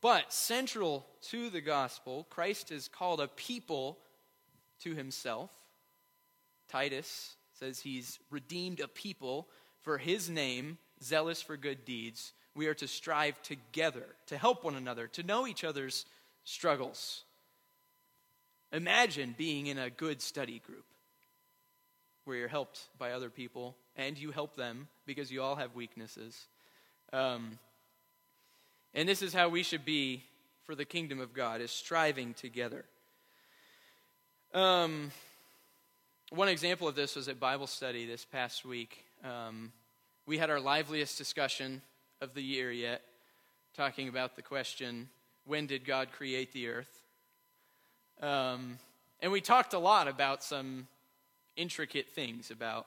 But 0.00 0.32
central 0.32 1.06
to 1.30 1.50
the 1.50 1.60
gospel, 1.60 2.26
Christ 2.30 2.70
has 2.70 2.88
called 2.88 3.20
a 3.20 3.28
people 3.28 3.98
to 4.82 4.94
himself. 4.94 5.50
Titus 6.68 7.34
says 7.58 7.80
he's 7.80 8.18
redeemed 8.30 8.80
a 8.80 8.88
people 8.88 9.48
for 9.80 9.98
his 9.98 10.30
name, 10.30 10.78
zealous 11.02 11.42
for 11.42 11.56
good 11.56 11.84
deeds. 11.84 12.32
We 12.54 12.66
are 12.66 12.74
to 12.74 12.88
strive 12.88 13.42
together 13.42 14.04
to 14.26 14.38
help 14.38 14.64
one 14.64 14.76
another, 14.76 15.08
to 15.08 15.22
know 15.22 15.46
each 15.46 15.64
other's 15.64 16.06
struggles. 16.44 17.24
Imagine 18.72 19.34
being 19.36 19.66
in 19.66 19.78
a 19.78 19.90
good 19.90 20.20
study 20.20 20.60
group 20.66 20.84
where 22.24 22.36
you're 22.36 22.48
helped 22.48 22.82
by 22.98 23.12
other 23.12 23.30
people 23.30 23.74
and 23.96 24.18
you 24.18 24.30
help 24.30 24.56
them 24.56 24.88
because 25.06 25.30
you 25.30 25.42
all 25.42 25.56
have 25.56 25.74
weaknesses. 25.74 26.46
Um, 27.12 27.58
and 28.94 29.08
this 29.08 29.22
is 29.22 29.32
how 29.32 29.48
we 29.48 29.62
should 29.62 29.84
be 29.84 30.22
for 30.64 30.74
the 30.74 30.84
kingdom 30.84 31.18
of 31.18 31.32
God, 31.32 31.62
is 31.62 31.70
striving 31.70 32.34
together. 32.34 32.84
Um, 34.52 35.10
one 36.30 36.48
example 36.48 36.86
of 36.86 36.94
this 36.94 37.16
was 37.16 37.26
at 37.28 37.40
Bible 37.40 37.66
study 37.66 38.04
this 38.04 38.26
past 38.26 38.66
week. 38.66 39.02
Um, 39.24 39.72
we 40.26 40.36
had 40.36 40.50
our 40.50 40.60
liveliest 40.60 41.16
discussion 41.16 41.80
of 42.20 42.34
the 42.34 42.42
year 42.42 42.70
yet, 42.70 43.00
talking 43.74 44.08
about 44.08 44.36
the 44.36 44.42
question 44.42 45.08
when 45.46 45.66
did 45.66 45.86
God 45.86 46.12
create 46.12 46.52
the 46.52 46.68
earth? 46.68 46.97
Um, 48.20 48.78
and 49.20 49.32
we 49.32 49.40
talked 49.40 49.74
a 49.74 49.78
lot 49.78 50.08
about 50.08 50.42
some 50.42 50.88
intricate 51.56 52.08
things 52.10 52.50
about 52.50 52.86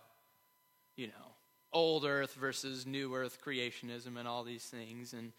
you 0.95 1.07
know, 1.07 1.31
old 1.73 2.05
earth 2.05 2.33
versus 2.35 2.85
new 2.85 3.13
earth 3.15 3.39
creationism 3.43 4.17
and 4.17 4.27
all 4.27 4.43
these 4.43 4.65
things. 4.65 5.13
And, 5.13 5.31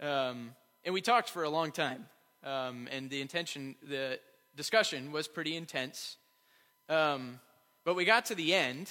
um, 0.00 0.50
and 0.84 0.94
we 0.94 1.00
talked 1.00 1.28
for 1.30 1.44
a 1.44 1.50
long 1.50 1.72
time. 1.72 2.06
Um, 2.42 2.88
and 2.90 3.08
the 3.10 3.20
intention, 3.20 3.76
the 3.88 4.18
discussion 4.56 5.12
was 5.12 5.28
pretty 5.28 5.56
intense. 5.56 6.16
Um, 6.88 7.40
but 7.84 7.94
we 7.94 8.04
got 8.04 8.26
to 8.26 8.34
the 8.34 8.54
end, 8.54 8.90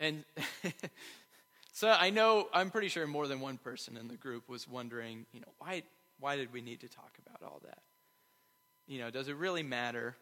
and 0.00 0.24
so 1.72 1.90
I 1.90 2.10
know, 2.10 2.48
I'm 2.52 2.70
pretty 2.70 2.88
sure 2.88 3.06
more 3.06 3.26
than 3.26 3.40
one 3.40 3.58
person 3.58 3.96
in 3.96 4.08
the 4.08 4.16
group 4.16 4.48
was 4.48 4.68
wondering, 4.68 5.26
you 5.32 5.40
know, 5.40 5.52
why, 5.58 5.82
why 6.20 6.36
did 6.36 6.52
we 6.52 6.60
need 6.60 6.80
to 6.80 6.88
talk 6.88 7.12
about 7.26 7.42
all 7.42 7.60
that? 7.64 7.78
You 8.86 8.98
know, 8.98 9.10
does 9.10 9.28
it 9.28 9.36
really 9.36 9.62
matter? 9.62 10.16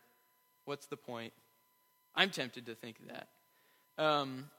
What's 0.65 0.87
the 0.87 0.97
point? 0.97 1.33
I'm 2.15 2.31
tempted 2.31 2.67
to 2.67 2.75
think 2.75 2.97
that. 3.09 3.29
Um, 4.03 4.51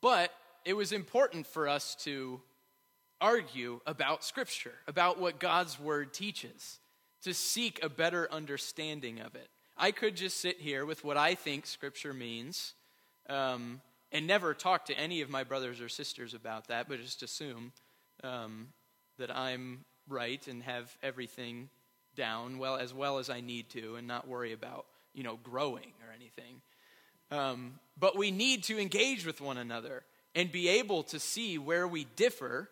but 0.00 0.32
it 0.64 0.74
was 0.74 0.92
important 0.92 1.46
for 1.46 1.68
us 1.68 1.94
to 2.04 2.40
argue 3.20 3.80
about 3.86 4.24
Scripture, 4.24 4.74
about 4.86 5.18
what 5.18 5.38
God's 5.38 5.78
Word 5.78 6.12
teaches, 6.12 6.78
to 7.22 7.34
seek 7.34 7.82
a 7.82 7.88
better 7.88 8.28
understanding 8.30 9.20
of 9.20 9.34
it. 9.34 9.48
I 9.76 9.92
could 9.92 10.16
just 10.16 10.38
sit 10.38 10.60
here 10.60 10.84
with 10.84 11.04
what 11.04 11.16
I 11.16 11.34
think 11.34 11.66
Scripture 11.66 12.12
means 12.12 12.74
um, 13.28 13.80
and 14.12 14.26
never 14.26 14.54
talk 14.54 14.86
to 14.86 14.98
any 14.98 15.20
of 15.20 15.30
my 15.30 15.44
brothers 15.44 15.80
or 15.80 15.88
sisters 15.88 16.34
about 16.34 16.68
that, 16.68 16.88
but 16.88 17.00
just 17.00 17.22
assume 17.22 17.72
um, 18.22 18.68
that 19.18 19.34
I'm 19.34 19.84
right 20.08 20.46
and 20.48 20.62
have 20.62 20.94
everything 21.02 21.70
down 22.16 22.58
well 22.58 22.76
as 22.76 22.92
well 22.92 23.18
as 23.18 23.30
I 23.30 23.40
need 23.40 23.70
to, 23.70 23.96
and 23.96 24.06
not 24.06 24.28
worry 24.28 24.52
about 24.52 24.86
you 25.14 25.22
know 25.22 25.38
growing 25.42 25.92
or 26.06 26.12
anything. 26.14 26.60
Um, 27.30 27.78
but 27.98 28.16
we 28.16 28.30
need 28.30 28.64
to 28.64 28.78
engage 28.80 29.24
with 29.24 29.40
one 29.40 29.56
another 29.56 30.02
and 30.34 30.50
be 30.50 30.68
able 30.68 31.02
to 31.04 31.18
see 31.18 31.58
where 31.58 31.86
we 31.86 32.04
differ 32.16 32.68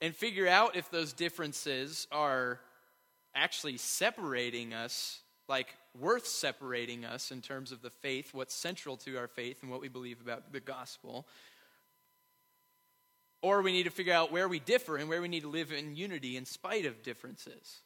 and 0.00 0.14
figure 0.14 0.46
out 0.46 0.76
if 0.76 0.90
those 0.90 1.12
differences 1.12 2.06
are 2.12 2.60
actually 3.34 3.76
separating 3.76 4.72
us, 4.72 5.20
like 5.48 5.74
worth 5.98 6.26
separating 6.26 7.04
us 7.04 7.30
in 7.30 7.40
terms 7.40 7.72
of 7.72 7.82
the 7.82 7.90
faith, 7.90 8.34
what's 8.34 8.54
central 8.54 8.96
to 8.98 9.16
our 9.16 9.28
faith 9.28 9.62
and 9.62 9.70
what 9.70 9.80
we 9.80 9.88
believe 9.88 10.20
about 10.20 10.52
the 10.52 10.60
gospel. 10.60 11.26
Or 13.42 13.62
we 13.62 13.72
need 13.72 13.84
to 13.84 13.90
figure 13.90 14.12
out 14.12 14.32
where 14.32 14.48
we 14.48 14.58
differ 14.58 14.96
and 14.96 15.08
where 15.08 15.22
we 15.22 15.28
need 15.28 15.42
to 15.42 15.48
live 15.48 15.72
in 15.72 15.96
unity 15.96 16.36
in 16.36 16.44
spite 16.44 16.86
of 16.86 17.02
differences. 17.02 17.80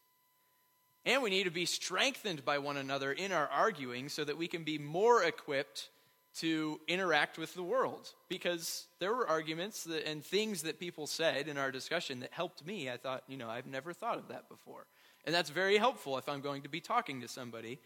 And 1.06 1.22
we 1.22 1.30
need 1.30 1.44
to 1.44 1.50
be 1.50 1.64
strengthened 1.64 2.44
by 2.44 2.58
one 2.58 2.76
another 2.76 3.12
in 3.12 3.32
our 3.32 3.48
arguing 3.48 4.08
so 4.08 4.24
that 4.24 4.36
we 4.36 4.48
can 4.48 4.64
be 4.64 4.78
more 4.78 5.22
equipped 5.22 5.88
to 6.36 6.78
interact 6.86 7.38
with 7.38 7.54
the 7.54 7.62
world 7.62 8.12
because 8.28 8.86
there 8.98 9.12
were 9.12 9.28
arguments 9.28 9.84
that, 9.84 10.06
and 10.06 10.24
things 10.24 10.62
that 10.62 10.78
people 10.78 11.06
said 11.06 11.48
in 11.48 11.58
our 11.58 11.72
discussion 11.72 12.20
that 12.20 12.32
helped 12.32 12.64
me. 12.64 12.88
I 12.88 12.98
thought, 12.98 13.24
you 13.26 13.36
know, 13.36 13.48
I've 13.48 13.66
never 13.66 13.92
thought 13.92 14.18
of 14.18 14.28
that 14.28 14.48
before. 14.48 14.86
And 15.24 15.34
that's 15.34 15.50
very 15.50 15.76
helpful 15.76 16.18
if 16.18 16.28
I'm 16.28 16.40
going 16.40 16.62
to 16.62 16.68
be 16.68 16.80
talking 16.80 17.20
to 17.22 17.28
somebody 17.28 17.78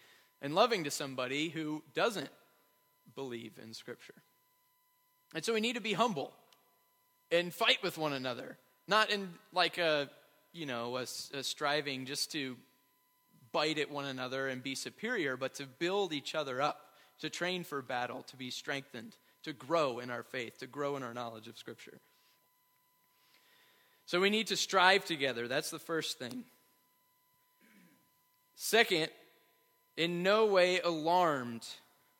and 0.42 0.54
loving 0.54 0.84
to 0.84 0.90
somebody 0.90 1.48
who 1.48 1.82
doesn't 1.94 2.28
believe 3.14 3.52
in 3.62 3.72
Scripture. 3.72 4.14
And 5.34 5.44
so 5.44 5.54
we 5.54 5.60
need 5.60 5.74
to 5.74 5.80
be 5.80 5.94
humble 5.94 6.32
and 7.30 7.52
fight 7.52 7.78
with 7.82 7.96
one 7.96 8.12
another, 8.12 8.58
not 8.86 9.10
in 9.10 9.30
like 9.52 9.78
a, 9.78 10.10
you 10.52 10.66
know, 10.66 10.96
a, 10.96 11.02
a 11.02 11.42
striving 11.42 12.04
just 12.04 12.30
to 12.32 12.56
bite 13.54 13.78
at 13.78 13.90
one 13.90 14.04
another 14.04 14.48
and 14.48 14.62
be 14.62 14.74
superior, 14.74 15.38
but 15.38 15.54
to 15.54 15.64
build 15.64 16.12
each 16.12 16.34
other 16.34 16.60
up 16.60 16.80
to 17.20 17.30
train 17.30 17.62
for 17.62 17.80
battle, 17.80 18.24
to 18.24 18.36
be 18.36 18.50
strengthened, 18.50 19.16
to 19.44 19.52
grow 19.52 20.00
in 20.00 20.10
our 20.10 20.24
faith, 20.24 20.58
to 20.58 20.66
grow 20.66 20.96
in 20.96 21.02
our 21.04 21.14
knowledge 21.14 21.46
of 21.46 21.56
Scripture. 21.56 22.00
So 24.06 24.20
we 24.20 24.28
need 24.28 24.48
to 24.48 24.56
strive 24.56 25.04
together. 25.04 25.46
That's 25.48 25.70
the 25.70 25.78
first 25.78 26.18
thing. 26.18 26.44
Second, 28.56 29.08
in 29.96 30.22
no 30.22 30.46
way 30.46 30.80
alarmed 30.80 31.66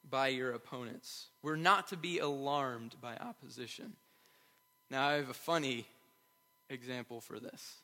by 0.08 0.28
your 0.28 0.52
opponents. 0.52 1.26
We're 1.42 1.56
not 1.56 1.88
to 1.88 1.96
be 1.96 2.20
alarmed 2.20 2.94
by 3.00 3.16
opposition. 3.16 3.94
Now, 4.90 5.08
I 5.08 5.14
have 5.14 5.30
a 5.30 5.34
funny 5.34 5.86
example 6.70 7.20
for 7.20 7.40
this. 7.40 7.76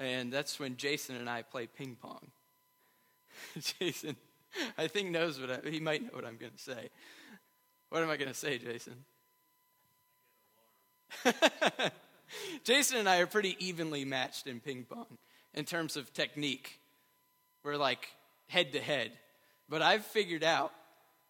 And 0.00 0.32
that's 0.32 0.58
when 0.58 0.76
Jason 0.76 1.14
and 1.14 1.30
I 1.30 1.42
play 1.42 1.68
ping 1.68 1.96
pong. 2.00 2.26
Jason 3.78 4.16
I 4.76 4.88
think 4.88 5.10
knows 5.10 5.40
what 5.40 5.50
I, 5.50 5.68
he 5.68 5.80
might 5.80 6.02
know 6.02 6.10
what 6.12 6.24
I'm 6.24 6.36
going 6.36 6.52
to 6.52 6.58
say. 6.58 6.90
What 7.88 8.02
am 8.02 8.10
I 8.10 8.16
going 8.16 8.28
to 8.28 8.34
say, 8.34 8.58
Jason? 8.58 8.96
Jason 12.64 12.98
and 12.98 13.08
I 13.08 13.18
are 13.18 13.26
pretty 13.26 13.56
evenly 13.58 14.04
matched 14.04 14.46
in 14.46 14.60
ping 14.60 14.84
pong 14.88 15.18
in 15.54 15.64
terms 15.64 15.96
of 15.96 16.12
technique. 16.12 16.78
We're 17.64 17.76
like 17.76 18.08
head 18.46 18.72
to 18.72 18.80
head. 18.80 19.12
But 19.68 19.82
I've 19.82 20.04
figured 20.04 20.44
out 20.44 20.72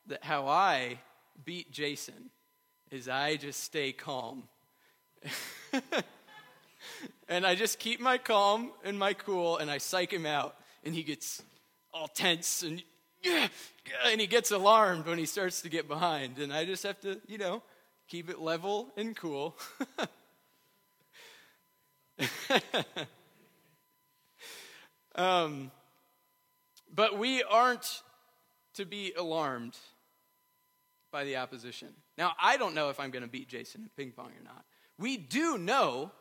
that 0.06 0.24
how 0.24 0.48
I 0.48 0.98
beat 1.44 1.70
Jason 1.70 2.30
is 2.90 3.08
I 3.08 3.36
just 3.36 3.62
stay 3.62 3.92
calm. 3.92 4.44
and 7.28 7.46
I 7.46 7.54
just 7.54 7.78
keep 7.78 8.00
my 8.00 8.18
calm 8.18 8.72
and 8.84 8.98
my 8.98 9.12
cool 9.14 9.58
and 9.58 9.70
I 9.70 9.78
psych 9.78 10.12
him 10.12 10.26
out 10.26 10.56
and 10.84 10.94
he 10.94 11.02
gets 11.02 11.42
all 11.92 12.08
tense 12.08 12.62
and 12.62 12.82
and 14.04 14.20
he 14.20 14.26
gets 14.26 14.50
alarmed 14.50 15.06
when 15.06 15.18
he 15.18 15.26
starts 15.26 15.62
to 15.62 15.68
get 15.68 15.86
behind. 15.88 16.38
And 16.38 16.52
I 16.52 16.64
just 16.64 16.82
have 16.84 17.00
to, 17.00 17.20
you 17.26 17.38
know, 17.38 17.62
keep 18.08 18.28
it 18.30 18.40
level 18.40 18.88
and 18.96 19.16
cool. 19.16 19.56
um, 25.14 25.70
but 26.92 27.18
we 27.18 27.42
aren't 27.42 28.02
to 28.74 28.84
be 28.84 29.12
alarmed 29.16 29.76
by 31.12 31.24
the 31.24 31.36
opposition. 31.36 31.88
Now, 32.16 32.32
I 32.40 32.56
don't 32.56 32.74
know 32.74 32.90
if 32.90 33.00
I'm 33.00 33.10
going 33.10 33.24
to 33.24 33.28
beat 33.28 33.48
Jason 33.48 33.82
in 33.82 33.90
ping 33.96 34.12
pong 34.12 34.28
or 34.28 34.44
not. 34.44 34.64
We 34.98 35.16
do 35.16 35.58
know 35.58 36.12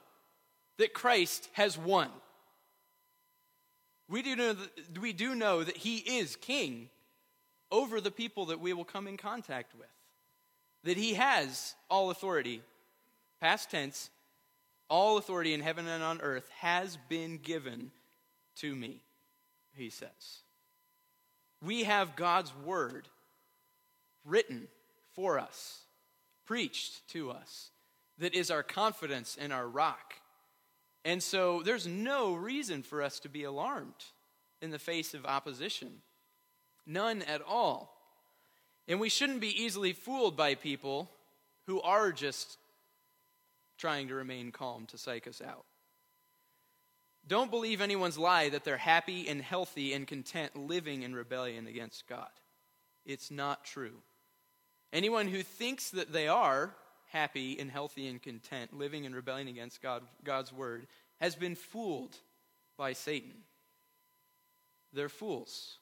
that 0.80 0.94
Christ 0.94 1.50
has 1.54 1.78
won. 1.78 2.10
We 4.10 4.22
do, 4.24 4.36
know 4.36 4.54
that, 4.54 5.00
we 5.00 5.13
do 5.13 5.36
know 5.36 5.63
that 5.63 5.78
he 5.78 5.98
is 5.98 6.38
king 6.38 6.89
over 7.70 8.02
the 8.02 8.10
people 8.10 8.48
that 8.48 8.62
we 8.62 8.74
will 8.74 8.86
come 8.86 9.06
in 9.06 9.18
contact 9.18 9.76
with. 9.78 9.89
That 10.86 10.98
he 10.98 11.15
has 11.15 11.76
all 11.89 12.10
authority, 12.10 12.62
past 13.42 13.70
tense, 13.70 14.10
all 14.89 15.18
authority 15.18 15.54
in 15.54 15.60
heaven 15.60 15.86
and 15.86 16.02
on 16.02 16.22
earth 16.22 16.50
has 16.60 16.98
been 17.10 17.38
given 17.38 17.92
to 18.56 18.74
me, 18.74 19.02
he 19.76 19.89
says. 19.89 20.39
We 21.62 21.84
have 21.84 22.15
God's 22.15 22.54
word 22.65 23.10
written 24.26 24.70
for 25.13 25.39
us, 25.39 25.82
preached 26.46 27.06
to 27.10 27.32
us, 27.32 27.70
that 28.18 28.34
is 28.34 28.50
our 28.50 28.63
confidence 28.63 29.38
and 29.39 29.52
our 29.52 29.68
rock. 29.68 30.15
And 31.05 31.23
so 31.23 31.62
there's 31.63 31.88
no 31.88 32.33
reason 32.33 32.83
for 32.83 33.01
us 33.01 33.19
to 33.21 33.29
be 33.29 33.43
alarmed 33.43 33.93
in 34.62 34.71
the 34.71 34.79
face 34.79 35.13
of 35.13 35.25
opposition. 35.25 36.01
None 36.85 37.21
at 37.21 37.41
all. 37.41 37.95
And 38.88 38.99
we 38.99 39.09
shouldn't 39.09 39.41
be 39.41 39.63
easily 39.63 39.93
fooled 39.93 40.35
by 40.35 40.55
people 40.55 41.09
who 41.67 41.79
are 41.81 42.12
just 42.12 42.57
trying 43.77 44.07
to 44.09 44.15
remain 44.15 44.51
calm 44.51 44.85
to 44.88 44.97
psych 44.97 45.27
us 45.27 45.41
out. 45.41 45.65
Don't 47.27 47.51
believe 47.51 47.79
anyone's 47.79 48.17
lie 48.17 48.49
that 48.49 48.63
they're 48.63 48.77
happy 48.77 49.27
and 49.27 49.41
healthy 49.41 49.93
and 49.93 50.07
content 50.07 50.55
living 50.55 51.03
in 51.03 51.13
rebellion 51.15 51.67
against 51.67 52.07
God. 52.07 52.29
It's 53.05 53.29
not 53.29 53.63
true. 53.63 54.01
Anyone 54.91 55.27
who 55.27 55.43
thinks 55.43 55.91
that 55.91 56.12
they 56.12 56.27
are 56.27 56.73
happy 57.10 57.60
and 57.60 57.69
healthy 57.69 58.08
and 58.08 58.22
content, 58.22 58.78
living 58.78 59.06
in 59.06 59.13
rebellion 59.13 59.48
against 59.48 59.82
God, 59.82 60.04
God's 60.24 60.54
word, 60.54 60.88
has 61.19 61.36
been 61.36 61.56
fooled 61.56 62.15
by 62.78 62.93
Satan. 62.93 63.34
They're 64.93 65.10
fools. 65.10 65.78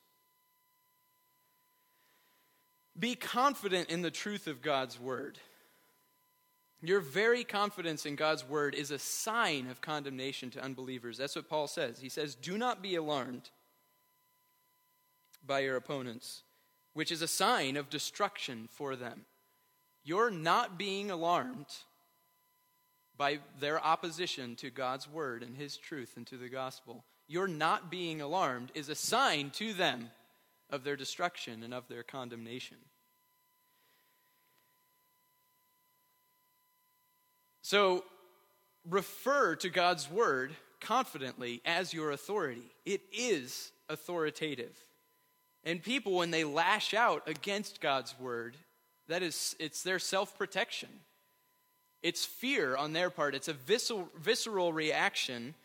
Be 2.98 3.16
confident 3.16 3.90
in 3.90 4.02
the 4.02 4.12
truth 4.12 4.48
of 4.48 4.62
God's 4.62 5.00
word. 5.00 5.38
Your 6.82 7.00
very 7.00 7.44
confidence 7.44 8.06
in 8.06 8.16
God's 8.16 8.48
word 8.48 8.76
is 8.76 8.92
a 8.92 9.00
sign 9.00 9.68
of 9.70 9.82
condemnation 9.82 10.50
to 10.52 10.64
unbelievers. 10.64 11.18
That's 11.18 11.36
what 11.36 11.50
Paul 11.50 11.68
says. 11.68 12.00
He 12.00 12.10
says, 12.10 12.36
Do 12.36 12.58
not 12.58 12.82
be 12.82 12.96
alarmed 12.96 13.50
by 15.46 15.60
your 15.60 15.76
opponents, 15.76 16.44
which 16.94 17.12
is 17.12 17.22
a 17.22 17.28
sign 17.28 17.78
of 17.78 17.90
destruction 17.90 18.68
for 18.72 18.96
them. 18.96 19.26
You're 20.08 20.32
not 20.32 20.78
being 20.78 21.12
alarmed 21.12 21.66
by 23.18 23.40
their 23.60 23.84
opposition 23.84 24.56
to 24.56 24.70
God's 24.70 25.06
word 25.06 25.44
and 25.44 25.54
his 25.54 25.76
truth 25.76 26.14
and 26.16 26.26
to 26.28 26.38
the 26.38 26.48
gospel. 26.48 27.04
Your 27.28 27.46
not 27.46 27.92
being 27.92 28.22
alarmed 28.22 28.72
is 28.74 28.88
a 28.88 28.96
sign 28.96 29.50
to 29.56 29.74
them 29.74 30.10
of 30.70 30.86
their 30.86 30.96
destruction 30.96 31.62
and 31.62 31.74
of 31.74 31.90
their 31.90 32.04
condemnation. 32.04 32.78
So 37.62 38.06
refer 38.90 39.58
to 39.58 39.70
God's 39.70 40.10
word 40.10 40.56
confidently 40.80 41.62
as 41.66 41.94
your 41.94 42.12
authority. 42.12 42.72
It 42.86 43.02
is 43.12 43.74
authoritative. 43.90 44.78
And 45.66 45.84
people, 45.84 46.14
when 46.14 46.32
they 46.32 46.46
lash 46.46 46.94
out 46.94 47.28
against 47.28 47.82
God's 47.82 48.18
word, 48.18 48.56
that 49.08 49.24
is, 49.24 49.56
it's 49.60 49.84
their 49.84 50.00
self 50.00 50.38
protection. 50.38 50.90
It's 52.04 52.26
fear 52.26 52.76
on 52.76 52.94
their 52.94 53.10
part. 53.10 53.36
It's 53.36 53.48
a 53.48 53.54
visceral, 53.54 54.10
visceral 54.18 54.72
reaction 54.72 55.56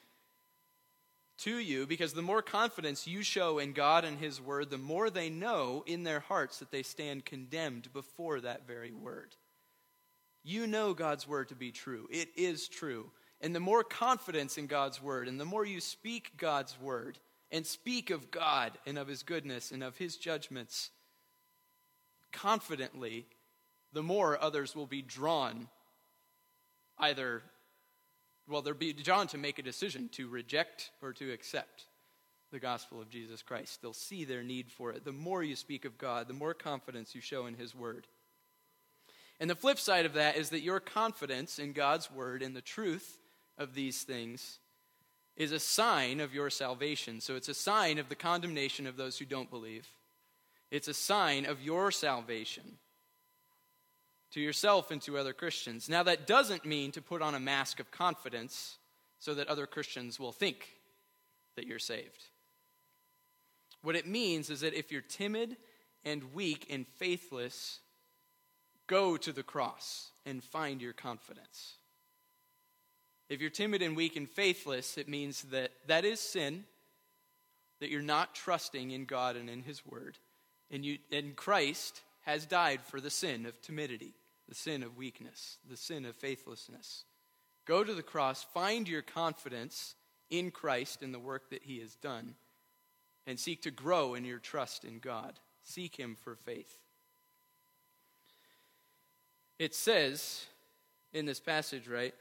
to 1.39 1.59
you 1.59 1.87
because 1.87 2.13
the 2.13 2.23
more 2.23 2.43
confidence 2.43 3.07
you 3.07 3.23
show 3.23 3.59
in 3.59 3.73
God 3.73 4.05
and 4.05 4.19
His 4.19 4.41
Word, 4.41 4.71
the 4.71 4.79
more 4.79 5.11
they 5.11 5.29
know 5.29 5.85
in 5.87 6.05
their 6.05 6.21
hearts 6.21 6.59
that 6.59 6.71
they 6.71 6.83
stand 6.83 7.25
condemned 7.25 7.93
before 7.93 8.41
that 8.41 8.67
very 8.67 8.93
Word. 8.93 9.35
You 10.45 10.67
know 10.67 10.95
God's 10.95 11.29
Word 11.29 11.49
to 11.49 11.55
be 11.55 11.71
true. 11.71 12.09
It 12.11 12.29
is 12.37 12.69
true. 12.69 13.11
And 13.41 13.55
the 13.55 13.61
more 13.61 13.85
confidence 13.85 14.57
in 14.57 14.67
God's 14.69 15.03
Word, 15.03 15.29
and 15.29 15.39
the 15.39 15.45
more 15.45 15.67
you 15.67 15.81
speak 15.81 16.33
God's 16.37 16.81
Word, 16.81 17.19
and 17.51 17.67
speak 17.67 18.11
of 18.11 18.31
God 18.31 18.73
and 18.87 18.97
of 18.97 19.09
His 19.09 19.23
goodness 19.23 19.73
and 19.73 19.83
of 19.83 19.97
His 19.99 20.17
judgments 20.17 20.91
confidently, 22.33 23.27
the 23.93 24.03
more 24.03 24.43
others 24.43 24.75
will 24.75 24.87
be 24.87 25.03
drawn 25.03 25.69
either, 26.99 27.43
well, 28.49 28.63
they'll 28.63 28.75
be 28.75 28.93
drawn 28.93 29.27
to 29.29 29.39
make 29.39 29.59
a 29.59 29.63
decision 29.63 30.09
to 30.13 30.29
reject 30.29 30.91
or 31.03 31.13
to 31.13 31.33
accept 31.33 31.87
the 32.51 32.61
gospel 32.61 33.01
of 33.01 33.11
Jesus 33.11 33.43
Christ. 33.43 33.81
They'll 33.81 33.93
see 33.93 34.25
their 34.25 34.43
need 34.43 34.71
for 34.71 34.93
it. 34.93 35.05
The 35.05 35.13
more 35.13 35.43
you 35.43 35.57
speak 35.57 35.85
of 35.85 35.99
God, 35.99 36.29
the 36.29 36.35
more 36.35 36.55
confidence 36.55 37.15
you 37.15 37.21
show 37.21 37.47
in 37.47 37.55
His 37.55 37.75
Word. 37.75 38.07
And 39.41 39.49
the 39.49 39.57
flip 39.57 39.79
side 39.79 40.07
of 40.07 40.15
that 40.15 40.37
is 40.37 40.51
that 40.51 40.61
your 40.61 40.79
confidence 40.79 41.59
in 41.59 41.73
God's 41.73 42.11
Word 42.11 42.43
and 42.43 42.55
the 42.55 42.61
truth 42.61 43.19
of 43.59 43.75
these 43.75 44.03
things 44.03 44.59
is 45.37 45.51
a 45.51 45.59
sign 45.59 46.21
of 46.21 46.35
your 46.35 46.51
salvation. 46.51 47.21
So 47.21 47.37
it's 47.37 47.49
a 47.49 47.55
sign 47.55 47.99
of 47.99 48.09
the 48.09 48.15
condemnation 48.15 48.87
of 48.87 48.97
those 48.97 49.19
who 49.19 49.25
don't 49.25 49.51
believe. 49.51 49.89
It's 50.73 50.89
a 50.89 50.95
sign 50.95 51.45
of 51.45 51.61
your 51.61 51.91
salvation 51.91 52.79
to 54.31 54.41
yourself 54.41 54.91
and 54.91 55.03
to 55.03 55.19
other 55.19 55.35
Christians. 55.35 55.87
Now, 55.87 56.03
that 56.03 56.27
doesn't 56.27 56.65
mean 56.65 56.93
to 56.93 57.03
put 57.03 57.21
on 57.21 57.35
a 57.35 57.41
mask 57.41 57.79
of 57.79 57.91
confidence 57.91 58.79
so 59.19 59.35
that 59.35 59.49
other 59.49 59.67
Christians 59.67 60.19
will 60.19 60.33
think 60.33 60.71
that 61.57 61.67
you're 61.67 61.79
saved. 61.79 62.25
What 63.83 63.97
it 63.97 64.07
means 64.07 64.49
is 64.49 64.63
that 64.63 64.73
if 64.73 64.91
you're 64.91 65.03
timid 65.03 65.59
and 66.07 66.33
weak 66.33 66.67
and 66.71 66.89
faithless, 66.97 67.81
go 68.87 69.19
to 69.19 69.31
the 69.31 69.43
cross 69.43 70.13
and 70.25 70.43
find 70.43 70.81
your 70.81 70.95
confidence. 70.95 71.75
If 73.29 73.43
you're 73.43 73.51
timid 73.51 73.83
and 73.83 73.95
weak 73.95 74.17
and 74.17 74.29
faithless, 74.29 74.97
it 74.97 75.07
means 75.07 75.43
that 75.51 75.73
that 75.87 76.07
is 76.07 76.19
sin, 76.19 76.65
that 77.81 77.91
you're 77.91 78.01
not 78.01 78.35
trusting 78.35 78.91
in 78.91 79.05
God 79.05 79.37
and 79.37 79.51
in 79.51 79.65
His 79.65 79.85
Word. 79.85 80.17
And, 80.73 80.85
you, 80.85 80.99
and 81.13 81.37
Christ 81.37 82.01
has 82.23 82.47
died 82.47 82.81
for 82.83 83.01
the 83.01 83.11
sin 83.11 83.47
of 83.47 83.61
timidity 83.61 84.15
the 84.49 84.59
sin 84.59 84.83
of 84.83 84.99
weakness, 84.99 85.57
the 85.71 85.79
sin 85.79 86.05
of 86.05 86.15
faithlessness. 86.15 87.05
Go 87.65 87.85
to 87.85 87.95
the 87.95 88.03
cross, 88.03 88.45
find 88.53 88.87
your 88.87 89.01
confidence 89.01 89.95
in 90.29 90.51
Christ 90.51 91.03
and 91.03 91.15
the 91.15 91.19
work 91.19 91.49
that 91.49 91.63
he 91.63 91.79
has 91.79 91.95
done, 91.95 92.35
and 93.27 93.41
seek 93.41 93.63
to 93.63 93.71
grow 93.71 94.15
in 94.15 94.27
your 94.27 94.41
trust 94.41 94.85
in 94.85 94.99
God. 94.99 95.39
Seek 95.65 95.97
him 95.97 96.17
for 96.21 96.35
faith. 96.35 96.79
It 99.59 99.75
says 99.75 100.45
in 101.15 101.25
this 101.25 101.41
passage, 101.41 101.89
right, 101.89 102.15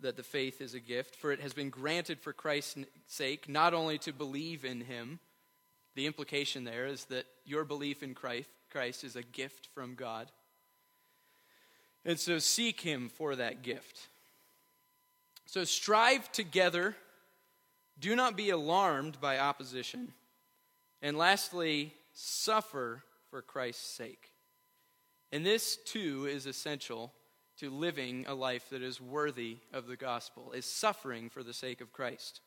that 0.00 0.16
the 0.16 0.22
faith 0.22 0.62
is 0.62 0.72
a 0.72 0.80
gift, 0.80 1.16
for 1.16 1.32
it 1.32 1.40
has 1.40 1.52
been 1.52 1.68
granted 1.70 2.20
for 2.20 2.32
Christ's 2.32 2.84
sake, 3.06 3.46
not 3.46 3.74
only 3.74 3.98
to 3.98 4.12
believe 4.12 4.64
in 4.64 4.80
him. 4.82 5.18
The 5.94 6.06
implication 6.06 6.64
there 6.64 6.86
is 6.86 7.06
that 7.06 7.26
your 7.44 7.64
belief 7.64 8.02
in 8.02 8.14
Christ, 8.14 8.48
Christ 8.70 9.04
is 9.04 9.16
a 9.16 9.22
gift 9.22 9.68
from 9.74 9.94
God 9.94 10.30
and 12.04 12.18
so 12.18 12.38
seek 12.38 12.80
Him 12.80 13.08
for 13.08 13.36
that 13.36 13.62
gift. 13.62 14.08
So 15.46 15.64
strive 15.64 16.30
together. 16.32 16.96
Do 17.98 18.16
not 18.16 18.36
be 18.36 18.50
alarmed 18.50 19.20
by 19.20 19.38
opposition. 19.38 20.12
And 21.02 21.18
lastly, 21.18 21.94
suffer 22.12 23.02
for 23.30 23.42
Christ's 23.42 23.94
sake. 23.94 24.32
And 25.32 25.44
this, 25.44 25.76
too, 25.76 26.26
is 26.26 26.46
essential 26.46 27.12
to 27.58 27.70
living 27.70 28.24
a 28.26 28.34
life 28.34 28.70
that 28.70 28.82
is 28.82 29.00
worthy 29.00 29.58
of 29.72 29.86
the 29.86 29.96
gospel, 29.96 30.52
is 30.52 30.64
suffering 30.64 31.28
for 31.28 31.42
the 31.42 31.52
sake 31.52 31.80
of 31.80 31.92
Christ. 31.92 32.40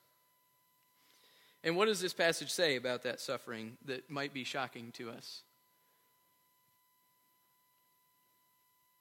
And 1.64 1.78
what 1.78 1.86
does 1.86 2.02
this 2.02 2.14
passage 2.14 2.52
say 2.52 2.76
about 2.76 3.04
that 3.04 3.22
suffering 3.22 3.78
that 3.86 4.10
might 4.10 4.34
be 4.34 4.44
shocking 4.44 4.92
to 4.94 5.10
us? 5.10 5.44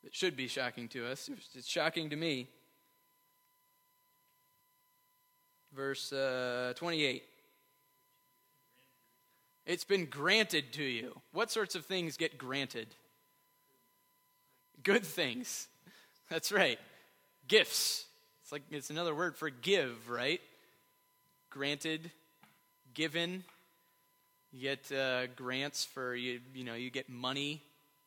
It 0.05 0.15
should 0.15 0.37
be 0.37 0.49
shocking 0.49 0.89
to 0.89 1.07
us. 1.07 1.29
It's 1.55 1.69
shocking 1.69 2.11
to 2.11 2.17
me. 2.17 2.49
Verse 5.75 6.13
uh, 6.13 6.73
28. 6.77 7.23
It's 9.65 9.85
been 9.85 10.07
granted 10.07 10.73
to 10.75 10.83
you. 10.83 11.21
What 11.33 11.51
sorts 11.51 11.75
of 11.75 11.87
things 11.87 12.17
get 12.17 12.37
granted? 12.37 12.89
Good 14.83 15.05
things. 15.05 15.69
That's 16.29 16.51
right. 16.53 16.79
Gifts. 17.47 18.07
It's 18.43 18.53
like 18.53 18.63
it's 18.71 18.91
another 18.91 19.15
word 19.15 19.37
for 19.37 19.51
give, 19.51 20.11
right? 20.11 20.41
Granted, 21.51 22.11
given. 22.95 23.45
You 24.53 24.61
get 24.61 24.93
uh, 24.93 25.27
grants 25.37 25.85
for 25.85 26.15
you. 26.15 26.41
You 26.55 26.65
know, 26.65 26.75
you 26.75 26.91
get 26.91 27.09
money 27.09 27.63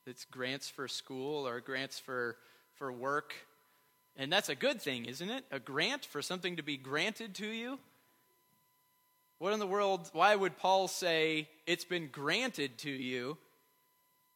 that's 0.06 0.26
grants 0.26 0.70
for 0.70 0.88
school 0.88 1.48
or 1.48 1.60
grants 1.60 2.00
for, 2.00 2.38
for 2.76 2.92
work. 2.92 3.34
And 4.18 4.32
that's 4.32 4.50
a 4.50 4.56
good 4.56 4.82
thing, 4.82 5.06
isn't 5.06 5.30
it? 5.30 5.44
A 5.52 5.60
grant 5.60 6.06
for 6.06 6.22
something 6.22 6.56
to 6.58 6.64
be 6.64 6.78
granted 6.78 7.34
to 7.36 7.48
you? 7.48 7.80
What 9.40 9.54
in 9.54 9.60
the 9.60 9.68
world, 9.68 10.10
why 10.14 10.36
would 10.36 10.58
Paul 10.58 10.88
say 10.88 11.50
it's 11.68 11.84
been 11.84 12.08
granted 12.08 12.78
to 12.80 12.90
you 12.90 13.38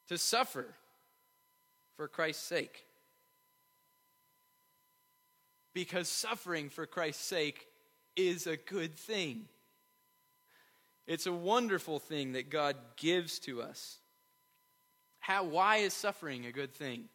to 0.09 0.17
suffer 0.17 0.65
for 1.95 2.07
Christ's 2.07 2.43
sake? 2.43 2.85
Because 5.73 6.09
suffering 6.09 6.69
for 6.69 6.85
Christ's 6.85 7.23
sake 7.23 7.67
is 8.17 8.47
a 8.47 8.57
good 8.57 8.95
thing. 8.95 9.45
It's 11.09 11.25
a 11.25 11.33
wonderful 11.33 11.97
thing 11.97 12.33
that 12.33 12.51
God 12.51 12.75
gives 12.95 13.39
to 13.39 13.63
us. 13.63 13.97
How, 15.19 15.43
why 15.43 15.77
is 15.77 15.91
suffering 15.91 16.45
a 16.45 16.51
good 16.51 16.75
thing? 16.75 17.05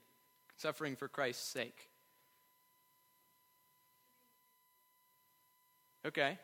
Suffering 0.57 0.97
for 0.97 1.07
Christ's 1.07 1.47
sake. 1.47 1.89
Okay. 6.05 6.37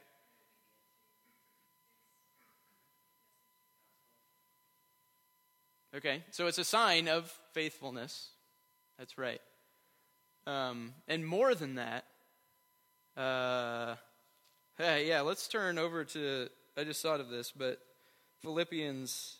Okay, 5.96 6.22
so 6.30 6.46
it's 6.46 6.58
a 6.58 6.64
sign 6.64 7.08
of 7.08 7.36
faithfulness. 7.52 8.28
That's 8.96 9.18
right. 9.18 9.40
Um, 10.46 10.94
and 11.08 11.26
more 11.26 11.56
than 11.56 11.74
that, 11.74 12.04
uh, 13.16 13.96
hey, 14.78 15.08
yeah, 15.08 15.22
let's 15.22 15.48
turn 15.48 15.78
over 15.78 16.04
to, 16.04 16.48
I 16.80 16.84
just 16.84 17.02
thought 17.02 17.20
of 17.20 17.28
this, 17.28 17.52
but 17.54 17.78
Philippians 18.40 19.36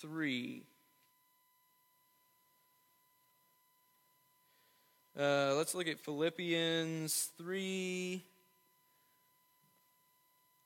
3. 0.00 0.62
Uh, 5.20 5.52
let's 5.54 5.74
look 5.74 5.86
at 5.86 6.00
Philippians 6.00 7.28
3. 7.36 8.24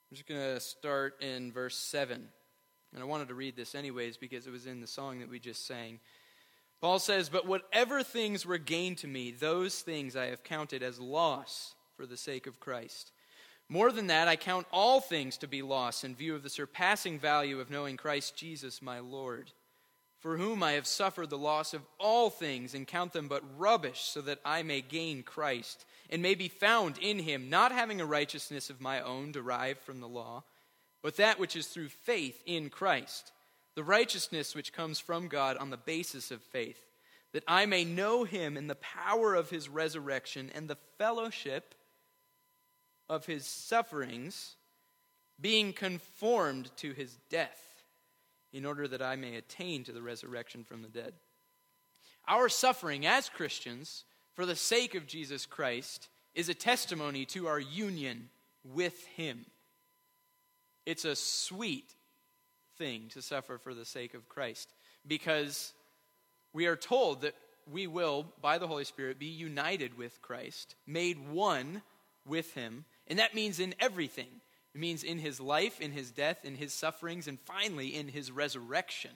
I'm 0.09 0.17
just 0.17 0.29
going 0.29 0.41
to 0.41 0.61
start 0.61 1.21
in 1.21 1.51
verse 1.51 1.77
7. 1.77 2.29
And 2.95 3.03
I 3.03 3.05
wanted 3.05 3.27
to 3.27 3.35
read 3.35 3.57
this 3.57 3.75
anyways 3.75 4.17
because 4.17 4.47
it 4.47 4.53
was 4.53 4.67
in 4.67 4.81
the 4.81 4.87
song 4.87 5.19
that 5.19 5.29
we 5.29 5.41
just 5.41 5.67
sang. 5.67 5.99
Paul 6.81 7.01
says, 7.01 7.29
But 7.29 7.49
whatever 7.49 8.05
things 8.05 8.47
were 8.47 8.59
gained 8.59 8.99
to 8.99 9.09
me, 9.09 9.33
those 9.33 9.81
things 9.81 10.15
I 10.15 10.27
have 10.27 10.45
counted 10.45 10.85
as 10.85 11.01
loss 11.01 11.75
for 11.97 12.07
the 12.07 12.17
sake 12.17 12.47
of 12.47 12.61
Christ. 12.61 13.11
More 13.69 13.93
than 13.93 14.07
that, 14.07 14.29
I 14.29 14.37
count 14.37 14.67
all 14.73 15.01
things 15.01 15.37
to 15.39 15.47
be 15.47 15.63
loss 15.63 16.05
in 16.05 16.15
view 16.15 16.35
of 16.35 16.43
the 16.43 16.51
surpassing 16.51 17.19
value 17.19 17.61
of 17.61 17.71
knowing 17.71 17.97
Christ 17.97 18.37
Jesus 18.37 18.81
my 18.81 18.99
Lord 18.99 19.53
for 20.21 20.37
whom 20.37 20.63
I 20.63 20.73
have 20.73 20.87
suffered 20.87 21.31
the 21.31 21.39
loss 21.39 21.75
of 21.75 21.83
all 21.99 22.29
things 22.29 22.75
and 22.75 22.87
count 22.87 23.13
them 23.13 23.29
but 23.29 23.43
rubbish, 23.57 24.01
so 24.01 24.21
that 24.23 24.41
I 24.45 24.63
may 24.63 24.81
gain 24.81 25.23
Christ 25.23 25.85
and 26.11 26.21
may 26.23 26.35
be 26.35 26.49
found 26.49 26.99
in 26.99 27.21
him, 27.21 27.49
not 27.49 27.71
having 27.71 28.01
a 28.01 28.07
righteousness 28.07 28.69
of 28.69 28.81
my 28.81 29.01
own 29.01 29.31
derived 29.31 29.81
from 29.81 30.01
the 30.01 30.09
law, 30.09 30.43
but 31.03 31.17
that 31.17 31.39
which 31.39 31.55
is 31.55 31.69
through 31.69 31.89
faith 31.89 32.43
in 32.47 32.69
Christ, 32.69 33.31
the 33.77 33.85
righteousness 33.85 34.55
which 34.57 34.73
comes 34.73 34.99
from 34.99 35.29
God 35.29 35.57
on 35.57 35.71
the 35.71 35.77
basis 35.77 36.33
of 36.33 36.43
faith, 36.43 36.81
that 37.33 37.45
I 37.47 37.67
may 37.67 37.85
know 37.85 38.25
him 38.25 38.57
in 38.57 38.67
the 38.67 38.75
power 38.75 39.35
of 39.35 39.51
his 39.51 39.69
resurrection 39.69 40.51
and 40.53 40.67
the 40.67 40.79
fellowship 40.97 41.75
of 43.09 43.27
his 43.27 43.47
sufferings, 43.47 44.57
being 45.41 45.73
conformed 45.73 46.71
to 46.77 46.93
his 46.93 47.17
death, 47.31 47.83
in 48.53 48.65
order 48.65 48.89
that 48.89 49.03
I 49.03 49.17
may 49.17 49.37
attain 49.37 49.85
to 49.85 49.93
the 49.93 50.03
resurrection 50.03 50.65
from 50.65 50.83
the 50.83 50.89
dead. 50.89 51.13
Our 52.27 52.49
suffering 52.49 53.07
as 53.07 53.29
Christians, 53.29 54.05
for 54.35 54.47
the 54.47 54.57
sake 54.57 54.95
of 54.95 55.07
Jesus 55.07 55.47
Christ, 55.47 56.09
is 56.35 56.49
a 56.49 56.55
testimony 56.55 57.25
to 57.27 57.47
our 57.47 57.59
union 57.59 58.29
with 58.65 59.07
him. 59.07 59.47
It's 60.87 61.05
a 61.05 61.17
sweet 61.17 61.95
thing 62.79 63.09
to 63.11 63.23
suffer 63.23 63.59
for 63.59 63.75
the 63.75 63.85
sake 63.85 64.15
of 64.15 64.29
Christ 64.29 64.73
because 65.07 65.73
we 66.53 66.67
are 66.67 66.77
told 66.77 67.23
that 67.23 67.35
we 67.71 67.87
will, 67.87 68.27
by 68.41 68.59
the 68.59 68.67
Holy 68.67 68.85
Spirit, 68.85 69.19
be 69.19 69.27
united 69.27 69.99
with 69.99 70.23
Christ, 70.23 70.75
made 70.87 71.29
one 71.29 71.83
with 72.27 72.55
Him. 72.55 72.85
And 73.09 73.19
that 73.19 73.35
means 73.35 73.59
in 73.59 73.75
everything. 73.81 74.29
It 74.75 74.81
means 74.81 75.03
in 75.03 75.19
His 75.19 75.41
life, 75.41 75.81
in 75.81 75.93
His 75.93 76.11
death, 76.11 76.45
in 76.45 76.55
His 76.55 76.73
sufferings, 76.73 77.27
and 77.27 77.41
finally 77.41 77.95
in 77.95 78.09
His 78.09 78.31
resurrection. 78.31 79.11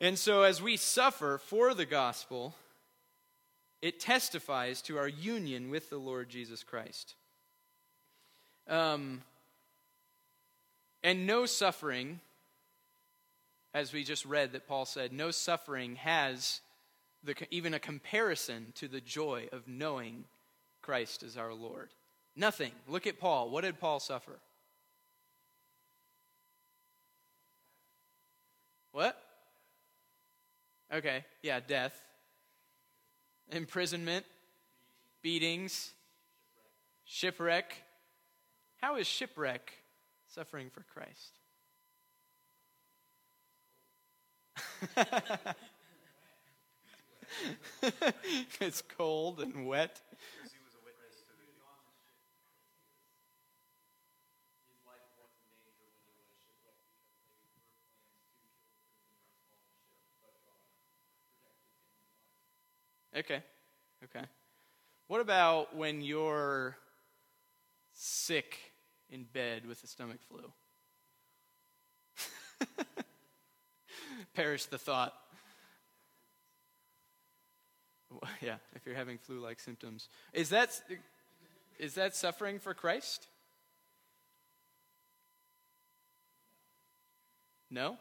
And 0.00 0.18
so, 0.18 0.42
as 0.42 0.60
we 0.60 0.76
suffer 0.76 1.38
for 1.38 1.72
the 1.74 1.86
gospel, 1.86 2.54
it 3.80 4.00
testifies 4.00 4.82
to 4.82 4.98
our 4.98 5.08
union 5.08 5.70
with 5.70 5.90
the 5.90 5.98
Lord 5.98 6.28
Jesus 6.28 6.62
Christ. 6.62 7.14
Um, 8.68 9.22
and 11.02 11.26
no 11.26 11.46
suffering 11.46 12.20
as 13.76 13.92
we 13.92 14.04
just 14.04 14.24
read 14.24 14.52
that 14.52 14.66
Paul 14.66 14.86
said, 14.86 15.12
no 15.12 15.30
suffering 15.30 15.96
has 15.96 16.62
the, 17.22 17.34
even 17.50 17.74
a 17.74 17.78
comparison 17.78 18.72
to 18.76 18.88
the 18.88 19.02
joy 19.02 19.50
of 19.52 19.68
knowing 19.68 20.24
Christ 20.86 21.22
as 21.24 21.36
our 21.36 21.52
Lord. 21.52 21.90
Nothing. 22.36 22.70
Look 22.86 23.08
at 23.08 23.18
Paul. 23.18 23.50
What 23.50 23.64
did 23.64 23.80
Paul 23.80 23.98
suffer? 23.98 24.38
What? 28.92 29.20
Okay, 30.94 31.24
yeah, 31.42 31.58
death, 31.58 32.00
imprisonment, 33.50 34.24
beatings, 35.22 35.90
shipwreck. 37.04 37.82
How 38.80 38.96
is 38.96 39.08
shipwreck 39.08 39.72
suffering 40.28 40.70
for 40.70 40.84
Christ? 40.94 41.32
it's 48.60 48.82
cold 48.96 49.40
and 49.40 49.66
wet. 49.66 50.00
Okay. 63.16 63.42
Okay. 64.04 64.24
What 65.08 65.20
about 65.20 65.74
when 65.74 66.02
you're 66.02 66.76
sick 67.94 68.58
in 69.08 69.24
bed 69.24 69.66
with 69.66 69.82
a 69.82 69.86
stomach 69.86 70.18
flu? 70.28 70.52
Perish 74.34 74.66
the 74.66 74.78
thought. 74.78 75.14
Yeah, 78.40 78.56
if 78.74 78.86
you're 78.86 78.94
having 78.94 79.18
flu 79.18 79.40
like 79.40 79.60
symptoms. 79.60 80.08
Is 80.32 80.48
that, 80.48 80.80
is 81.78 81.94
that 81.94 82.14
suffering 82.14 82.58
for 82.58 82.72
Christ? 82.72 83.26
No? 87.70 87.98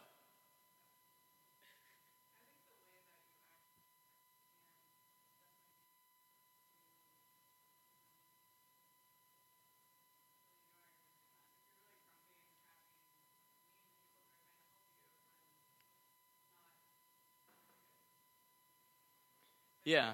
Yeah. 19.85 20.13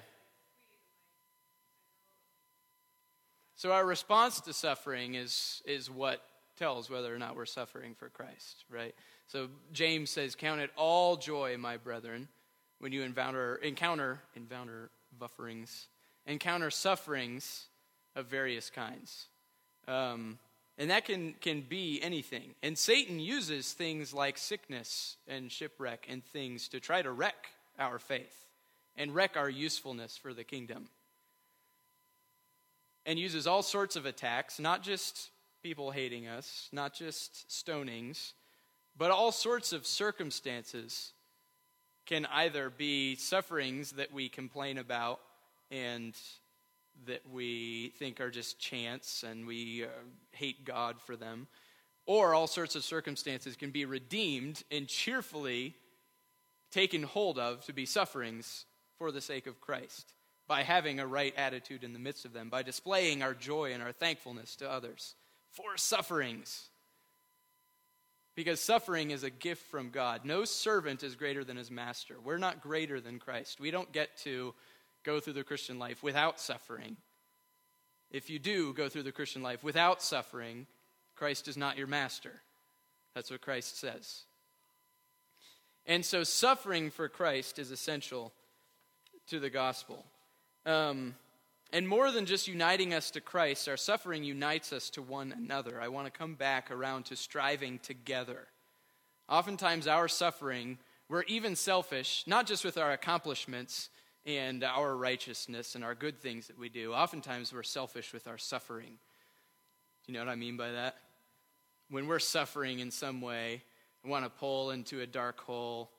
So 3.55 3.71
our 3.71 3.85
response 3.85 4.41
to 4.41 4.53
suffering 4.53 5.15
is, 5.15 5.63
is 5.65 5.89
what 5.89 6.21
tells 6.57 6.89
whether 6.89 7.13
or 7.15 7.17
not 7.17 7.37
we're 7.37 7.45
suffering 7.45 7.95
for 7.95 8.09
Christ, 8.09 8.65
right? 8.69 8.93
So 9.27 9.47
James 9.71 10.09
says, 10.09 10.35
Count 10.35 10.59
it 10.59 10.71
all 10.75 11.15
joy, 11.15 11.57
my 11.57 11.77
brethren, 11.77 12.27
when 12.79 12.91
you 12.91 13.03
encounter, 13.03 13.55
encounter, 13.57 14.19
encounter 14.35 14.89
bufferings, 15.17 15.87
encounter 16.25 16.69
sufferings 16.69 17.67
of 18.15 18.25
various 18.25 18.69
kinds. 18.69 19.27
Um, 19.87 20.37
and 20.77 20.89
that 20.89 21.05
can, 21.05 21.35
can 21.39 21.61
be 21.61 22.01
anything. 22.01 22.55
And 22.61 22.77
Satan 22.77 23.19
uses 23.19 23.71
things 23.71 24.13
like 24.13 24.37
sickness 24.37 25.15
and 25.27 25.49
shipwreck 25.49 26.07
and 26.09 26.25
things 26.25 26.67
to 26.69 26.81
try 26.81 27.01
to 27.01 27.11
wreck 27.11 27.47
our 27.79 27.99
faith 27.99 28.47
and 28.95 29.13
wreck 29.15 29.35
our 29.35 29.49
usefulness 29.49 30.17
for 30.17 30.33
the 30.33 30.43
kingdom. 30.43 30.87
And 33.05 33.17
uses 33.17 33.47
all 33.47 33.63
sorts 33.63 33.95
of 33.95 34.05
attacks, 34.05 34.59
not 34.59 34.83
just 34.83 35.31
people 35.63 35.91
hating 35.91 36.27
us, 36.27 36.69
not 36.71 36.93
just 36.93 37.49
stonings, 37.49 38.33
but 38.97 39.11
all 39.11 39.31
sorts 39.31 39.73
of 39.73 39.85
circumstances 39.85 41.13
can 42.05 42.25
either 42.27 42.69
be 42.69 43.15
sufferings 43.15 43.91
that 43.93 44.11
we 44.11 44.27
complain 44.27 44.77
about 44.77 45.19
and 45.69 46.15
that 47.05 47.21
we 47.31 47.93
think 47.97 48.19
are 48.19 48.29
just 48.29 48.59
chance 48.59 49.23
and 49.27 49.47
we 49.47 49.83
uh, 49.83 49.87
hate 50.31 50.65
God 50.65 51.01
for 51.01 51.15
them, 51.15 51.47
or 52.05 52.33
all 52.33 52.47
sorts 52.47 52.75
of 52.75 52.83
circumstances 52.83 53.55
can 53.55 53.71
be 53.71 53.85
redeemed 53.85 54.63
and 54.69 54.87
cheerfully 54.87 55.75
taken 56.71 57.03
hold 57.03 57.39
of 57.39 57.65
to 57.65 57.73
be 57.73 57.85
sufferings 57.85 58.65
for 59.01 59.11
the 59.11 59.19
sake 59.19 59.47
of 59.47 59.59
Christ, 59.59 60.13
by 60.47 60.61
having 60.61 60.99
a 60.99 61.07
right 61.07 61.33
attitude 61.35 61.83
in 61.83 61.91
the 61.91 61.97
midst 61.97 62.23
of 62.23 62.33
them, 62.33 62.49
by 62.49 62.61
displaying 62.61 63.23
our 63.23 63.33
joy 63.33 63.73
and 63.73 63.81
our 63.81 63.91
thankfulness 63.91 64.55
to 64.57 64.69
others 64.69 65.15
for 65.49 65.75
sufferings. 65.75 66.69
Because 68.35 68.59
suffering 68.59 69.09
is 69.09 69.23
a 69.23 69.31
gift 69.31 69.63
from 69.71 69.89
God. 69.89 70.23
No 70.23 70.45
servant 70.45 71.01
is 71.01 71.15
greater 71.15 71.43
than 71.43 71.57
his 71.57 71.71
master. 71.71 72.17
We're 72.23 72.37
not 72.37 72.61
greater 72.61 73.01
than 73.01 73.17
Christ. 73.17 73.59
We 73.59 73.71
don't 73.71 73.91
get 73.91 74.15
to 74.17 74.53
go 75.03 75.19
through 75.19 75.33
the 75.33 75.43
Christian 75.43 75.79
life 75.79 76.03
without 76.03 76.39
suffering. 76.39 76.95
If 78.11 78.29
you 78.29 78.37
do 78.37 78.71
go 78.71 78.87
through 78.87 79.03
the 79.03 79.11
Christian 79.11 79.41
life 79.41 79.63
without 79.63 80.03
suffering, 80.03 80.67
Christ 81.15 81.47
is 81.47 81.57
not 81.57 81.75
your 81.75 81.87
master. 81.87 82.43
That's 83.15 83.31
what 83.31 83.41
Christ 83.41 83.79
says. 83.79 84.25
And 85.87 86.05
so, 86.05 86.23
suffering 86.23 86.91
for 86.91 87.09
Christ 87.09 87.57
is 87.57 87.71
essential 87.71 88.31
to 89.31 89.39
the 89.39 89.49
gospel. 89.49 90.03
Um, 90.65 91.15
and 91.71 91.87
more 91.87 92.11
than 92.11 92.25
just 92.25 92.49
uniting 92.49 92.93
us 92.93 93.11
to 93.11 93.21
Christ, 93.21 93.69
our 93.69 93.77
suffering 93.77 94.25
unites 94.25 94.73
us 94.73 94.89
to 94.89 95.01
one 95.01 95.31
another. 95.31 95.79
I 95.81 95.87
want 95.87 96.05
to 96.05 96.11
come 96.11 96.35
back 96.35 96.69
around 96.69 97.05
to 97.05 97.15
striving 97.15 97.79
together. 97.79 98.47
Oftentimes, 99.29 99.87
our 99.87 100.09
suffering, 100.09 100.79
we're 101.07 101.23
even 101.23 101.55
selfish, 101.55 102.25
not 102.27 102.45
just 102.45 102.65
with 102.65 102.77
our 102.77 102.91
accomplishments 102.91 103.89
and 104.25 104.65
our 104.65 104.97
righteousness 104.97 105.75
and 105.75 105.83
our 105.85 105.95
good 105.95 106.19
things 106.19 106.47
that 106.47 106.59
we 106.59 106.67
do. 106.67 106.93
Oftentimes, 106.93 107.53
we're 107.53 107.63
selfish 107.63 108.11
with 108.11 108.27
our 108.27 108.37
suffering. 108.37 108.97
Do 110.05 110.11
you 110.11 110.13
know 110.13 110.25
what 110.25 110.31
I 110.31 110.35
mean 110.35 110.57
by 110.57 110.71
that? 110.71 110.97
When 111.89 112.07
we're 112.07 112.19
suffering 112.19 112.79
in 112.79 112.91
some 112.91 113.21
way, 113.21 113.63
we 114.03 114.09
want 114.09 114.25
to 114.25 114.29
pull 114.29 114.71
into 114.71 114.99
a 114.99 115.07
dark 115.07 115.39
hole 115.39 115.89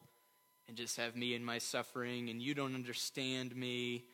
and 0.73 0.79
just 0.79 0.97
have 0.97 1.15
me 1.15 1.35
and 1.35 1.45
my 1.45 1.59
suffering, 1.59 2.31
and 2.31 2.41
you 2.41 2.55
don't 2.55 2.75
understand 2.75 3.55
me. 3.55 4.05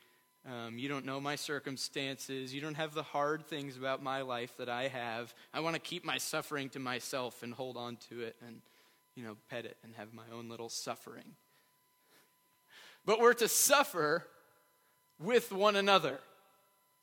Um, 0.44 0.76
you 0.76 0.88
don't 0.88 1.04
know 1.04 1.20
my 1.20 1.36
circumstances. 1.36 2.52
You 2.52 2.60
don't 2.60 2.74
have 2.74 2.94
the 2.94 3.04
hard 3.04 3.46
things 3.46 3.76
about 3.76 4.02
my 4.02 4.22
life 4.22 4.56
that 4.56 4.68
I 4.68 4.88
have. 4.88 5.32
I 5.54 5.60
want 5.60 5.76
to 5.76 5.80
keep 5.80 6.04
my 6.04 6.18
suffering 6.18 6.68
to 6.70 6.80
myself 6.80 7.44
and 7.44 7.54
hold 7.54 7.76
on 7.76 7.96
to 8.08 8.22
it 8.22 8.34
and, 8.44 8.60
you 9.14 9.22
know, 9.22 9.36
pet 9.48 9.66
it 9.66 9.76
and 9.84 9.94
have 9.94 10.12
my 10.12 10.24
own 10.34 10.48
little 10.48 10.68
suffering. 10.68 11.36
But 13.06 13.20
we're 13.20 13.34
to 13.34 13.46
suffer 13.46 14.26
with 15.20 15.52
one 15.52 15.76
another. 15.76 16.18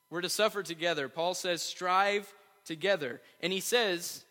We're 0.10 0.20
to 0.20 0.28
suffer 0.28 0.64
together. 0.64 1.08
Paul 1.08 1.34
says, 1.34 1.62
strive 1.62 2.30
together. 2.66 3.22
And 3.40 3.54
he 3.54 3.62
says, 3.62 4.26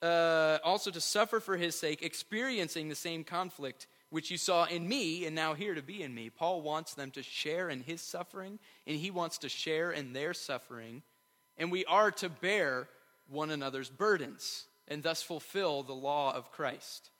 uh, 0.00 0.58
also 0.62 0.92
to 0.92 1.00
suffer 1.00 1.40
for 1.40 1.56
his 1.56 1.74
sake, 1.74 2.02
experiencing 2.02 2.88
the 2.88 2.94
same 2.94 3.24
conflict 3.24 3.88
which 4.10 4.30
you 4.30 4.38
saw 4.38 4.64
in 4.64 4.88
me 4.88 5.26
and 5.26 5.34
now 5.34 5.54
hear 5.54 5.74
to 5.74 5.82
be 5.82 6.02
in 6.02 6.14
me. 6.14 6.30
Paul 6.30 6.62
wants 6.62 6.94
them 6.94 7.10
to 7.12 7.22
share 7.22 7.68
in 7.68 7.82
his 7.82 8.00
suffering, 8.00 8.58
and 8.86 8.96
he 8.96 9.10
wants 9.10 9.38
to 9.38 9.48
share 9.48 9.90
in 9.90 10.12
their 10.12 10.32
suffering. 10.34 11.02
And 11.56 11.70
we 11.70 11.84
are 11.84 12.10
to 12.12 12.28
bear 12.28 12.88
one 13.28 13.50
another's 13.50 13.90
burdens 13.90 14.64
and 14.86 15.02
thus 15.02 15.22
fulfill 15.22 15.82
the 15.82 15.92
law 15.92 16.34
of 16.34 16.50
Christ. 16.50 17.10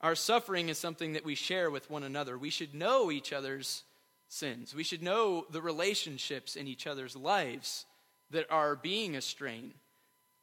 Our 0.00 0.14
suffering 0.14 0.68
is 0.68 0.78
something 0.78 1.12
that 1.12 1.24
we 1.24 1.34
share 1.34 1.70
with 1.70 1.90
one 1.90 2.02
another. 2.02 2.36
We 2.36 2.50
should 2.50 2.74
know 2.74 3.10
each 3.10 3.32
other's 3.32 3.84
sins. 4.28 4.74
We 4.74 4.84
should 4.84 5.02
know 5.02 5.46
the 5.50 5.62
relationships 5.62 6.56
in 6.56 6.66
each 6.66 6.86
other's 6.86 7.16
lives 7.16 7.84
that 8.30 8.50
are 8.50 8.76
being 8.76 9.16
a 9.16 9.20
strain. 9.20 9.74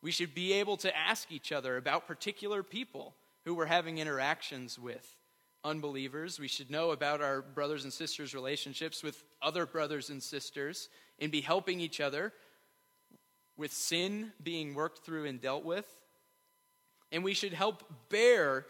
We 0.01 0.11
should 0.11 0.33
be 0.33 0.53
able 0.53 0.77
to 0.77 0.95
ask 0.95 1.31
each 1.31 1.51
other 1.51 1.77
about 1.77 2.07
particular 2.07 2.63
people 2.63 3.15
who 3.43 3.53
we're 3.53 3.65
having 3.65 3.97
interactions 3.97 4.77
with. 4.79 5.15
Unbelievers, 5.65 6.39
we 6.39 6.47
should 6.47 6.69
know 6.69 6.91
about 6.91 7.21
our 7.21 7.41
brothers 7.41 7.85
and 7.85 7.91
sisters' 7.91 8.35
relationships 8.35 9.01
with 9.01 9.23
other 9.41 9.65
brothers 9.65 10.11
and 10.11 10.21
sisters 10.21 10.89
and 11.17 11.31
be 11.31 11.41
helping 11.41 11.79
each 11.79 11.99
other 11.99 12.31
with 13.57 13.73
sin 13.73 14.31
being 14.43 14.75
worked 14.75 15.03
through 15.03 15.25
and 15.25 15.41
dealt 15.41 15.65
with. 15.65 15.87
And 17.11 17.23
we 17.23 17.33
should 17.33 17.51
help 17.51 17.83
bear 18.09 18.67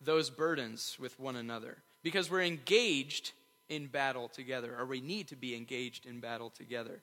those 0.00 0.30
burdens 0.30 0.96
with 0.98 1.20
one 1.20 1.36
another 1.36 1.76
because 2.02 2.30
we're 2.30 2.40
engaged 2.40 3.32
in 3.68 3.86
battle 3.86 4.28
together, 4.28 4.74
or 4.78 4.86
we 4.86 5.02
need 5.02 5.28
to 5.28 5.36
be 5.36 5.54
engaged 5.54 6.06
in 6.06 6.18
battle 6.18 6.48
together. 6.48 7.02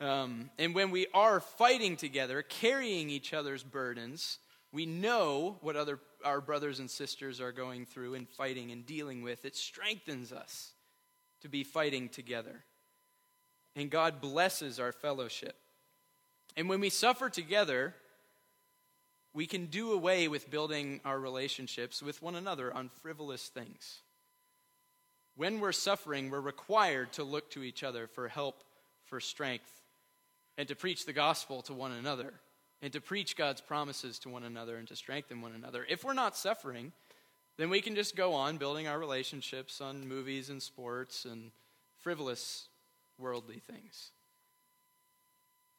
Um, 0.00 0.50
and 0.58 0.74
when 0.74 0.90
we 0.90 1.06
are 1.14 1.38
fighting 1.38 1.96
together, 1.96 2.42
carrying 2.42 3.10
each 3.10 3.32
other's 3.32 3.62
burdens, 3.62 4.38
we 4.72 4.86
know 4.86 5.58
what 5.60 5.76
other 5.76 6.00
our 6.24 6.40
brothers 6.40 6.80
and 6.80 6.90
sisters 6.90 7.40
are 7.40 7.52
going 7.52 7.86
through 7.86 8.14
and 8.14 8.28
fighting 8.28 8.70
and 8.70 8.86
dealing 8.86 9.22
with. 9.22 9.44
It 9.44 9.56
strengthens 9.56 10.32
us 10.32 10.72
to 11.42 11.48
be 11.48 11.64
fighting 11.64 12.08
together. 12.08 12.64
And 13.76 13.90
God 13.90 14.20
blesses 14.20 14.80
our 14.80 14.92
fellowship. 14.92 15.56
And 16.56 16.68
when 16.68 16.80
we 16.80 16.90
suffer 16.90 17.30
together, 17.30 17.94
we 19.32 19.46
can 19.46 19.66
do 19.66 19.92
away 19.92 20.28
with 20.28 20.50
building 20.50 21.00
our 21.04 21.18
relationships 21.18 22.02
with 22.02 22.22
one 22.22 22.34
another 22.34 22.74
on 22.74 22.90
frivolous 23.02 23.48
things. 23.48 24.00
When 25.36 25.60
we're 25.60 25.72
suffering, 25.72 26.30
we're 26.30 26.40
required 26.40 27.12
to 27.12 27.24
look 27.24 27.50
to 27.52 27.62
each 27.62 27.84
other 27.84 28.06
for 28.06 28.28
help, 28.28 28.64
for 29.04 29.20
strength, 29.20 29.70
and 30.58 30.68
to 30.68 30.76
preach 30.76 31.06
the 31.06 31.12
gospel 31.12 31.62
to 31.62 31.72
one 31.72 31.92
another, 31.92 32.34
and 32.82 32.92
to 32.92 33.00
preach 33.00 33.36
God's 33.36 33.60
promises 33.60 34.18
to 34.20 34.28
one 34.28 34.44
another, 34.44 34.76
and 34.76 34.88
to 34.88 34.96
strengthen 34.96 35.40
one 35.42 35.52
another. 35.52 35.86
If 35.88 36.04
we're 36.04 36.14
not 36.14 36.36
suffering, 36.36 36.92
then 37.58 37.68
we 37.68 37.80
can 37.80 37.94
just 37.94 38.16
go 38.16 38.32
on 38.32 38.56
building 38.56 38.88
our 38.88 38.98
relationships 38.98 39.80
on 39.80 40.08
movies 40.08 40.48
and 40.48 40.62
sports 40.62 41.26
and 41.26 41.50
frivolous 41.98 42.68
worldly 43.18 43.58
things. 43.58 44.12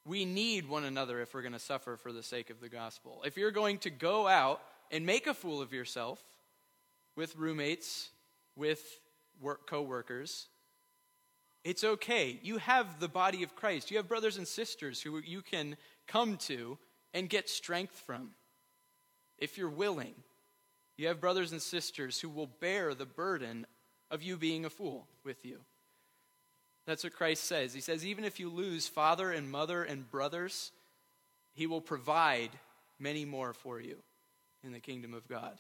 We 0.06 0.26
need 0.26 0.68
one 0.68 0.84
another 0.84 1.22
if 1.22 1.34
we're 1.34 1.42
going 1.42 1.54
to 1.54 1.60
suffer 1.60 1.96
for 1.96 2.12
the 2.12 2.24
sake 2.24 2.50
of 2.50 2.60
the 2.60 2.70
gospel. 2.70 3.22
If 3.26 3.38
you're 3.38 3.52
going 3.52 3.80
to 3.80 3.90
go 3.90 4.28
out 4.28 4.62
and 4.92 5.06
make 5.06 5.28
a 5.28 5.34
fool 5.34 5.62
of 5.62 5.74
yourself 5.74 6.22
with 7.16 7.36
roommates, 7.36 8.10
with 8.56 9.00
work 9.40 9.68
co-workers, 9.68 10.48
it's 11.64 11.84
okay. 11.84 12.40
You 12.42 12.58
have 12.58 13.00
the 13.00 13.08
body 13.08 13.44
of 13.44 13.56
Christ. 13.56 13.92
You 13.92 13.98
have 13.98 14.08
brothers 14.08 14.38
and 14.38 14.48
sisters 14.48 15.02
who 15.02 15.20
you 15.20 15.42
can 15.42 15.78
come 16.08 16.38
to 16.38 16.78
and 17.14 17.30
get 17.30 17.50
strength 17.50 17.96
from 18.06 18.32
if 19.38 19.58
you're 19.58 19.70
willing. 19.70 20.14
You 20.98 21.08
have 21.08 21.22
brothers 21.22 21.52
and 21.52 21.62
sisters 21.62 22.20
who 22.20 22.30
will 22.30 22.48
bear 22.48 22.94
the 22.94 23.06
burden 23.06 23.66
of 24.10 24.22
you 24.22 24.38
being 24.38 24.66
a 24.66 24.70
fool 24.70 25.08
with 25.24 25.46
you. 25.46 25.60
That's 26.86 27.04
what 27.04 27.14
Christ 27.14 27.46
says. 27.46 27.74
He 27.74 27.82
says, 27.82 28.06
even 28.06 28.24
if 28.24 28.40
you 28.40 28.50
lose 28.50 28.88
father 28.88 29.32
and 29.32 29.50
mother 29.50 29.84
and 29.84 30.10
brothers, 30.10 30.72
he 31.54 31.68
will 31.68 31.82
provide 31.82 32.52
many 33.00 33.26
more 33.26 33.54
for 33.54 33.80
you 33.80 33.98
in 34.64 34.72
the 34.72 34.80
kingdom 34.80 35.14
of 35.14 35.28
God. 35.28 35.58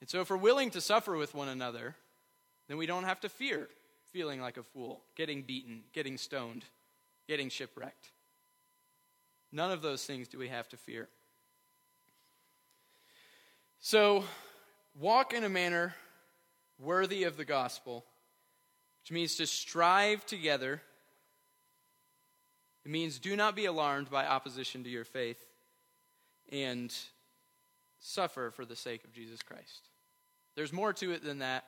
And 0.00 0.10
so, 0.10 0.20
if 0.20 0.30
we're 0.30 0.36
willing 0.36 0.70
to 0.70 0.80
suffer 0.80 1.16
with 1.16 1.34
one 1.34 1.48
another, 1.48 1.94
then 2.68 2.76
we 2.76 2.86
don't 2.86 3.04
have 3.04 3.20
to 3.20 3.28
fear 3.28 3.68
feeling 4.12 4.40
like 4.40 4.56
a 4.56 4.62
fool, 4.62 5.02
getting 5.16 5.42
beaten, 5.42 5.82
getting 5.92 6.18
stoned, 6.18 6.64
getting 7.28 7.48
shipwrecked. 7.48 8.10
None 9.52 9.70
of 9.70 9.82
those 9.82 10.04
things 10.04 10.28
do 10.28 10.38
we 10.38 10.48
have 10.48 10.68
to 10.70 10.76
fear. 10.76 11.08
So, 13.78 14.24
walk 14.98 15.32
in 15.32 15.44
a 15.44 15.48
manner 15.48 15.94
worthy 16.78 17.24
of 17.24 17.36
the 17.36 17.44
gospel 17.44 18.04
which 19.06 19.12
means 19.12 19.36
to 19.36 19.46
strive 19.46 20.26
together. 20.26 20.82
It 22.84 22.90
means 22.90 23.20
do 23.20 23.36
not 23.36 23.54
be 23.54 23.66
alarmed 23.66 24.10
by 24.10 24.26
opposition 24.26 24.82
to 24.82 24.90
your 24.90 25.04
faith 25.04 25.38
and 26.50 26.92
suffer 28.00 28.50
for 28.50 28.64
the 28.64 28.74
sake 28.74 29.04
of 29.04 29.12
Jesus 29.12 29.42
Christ. 29.42 29.90
There's 30.56 30.72
more 30.72 30.92
to 30.94 31.12
it 31.12 31.22
than 31.22 31.38
that, 31.38 31.66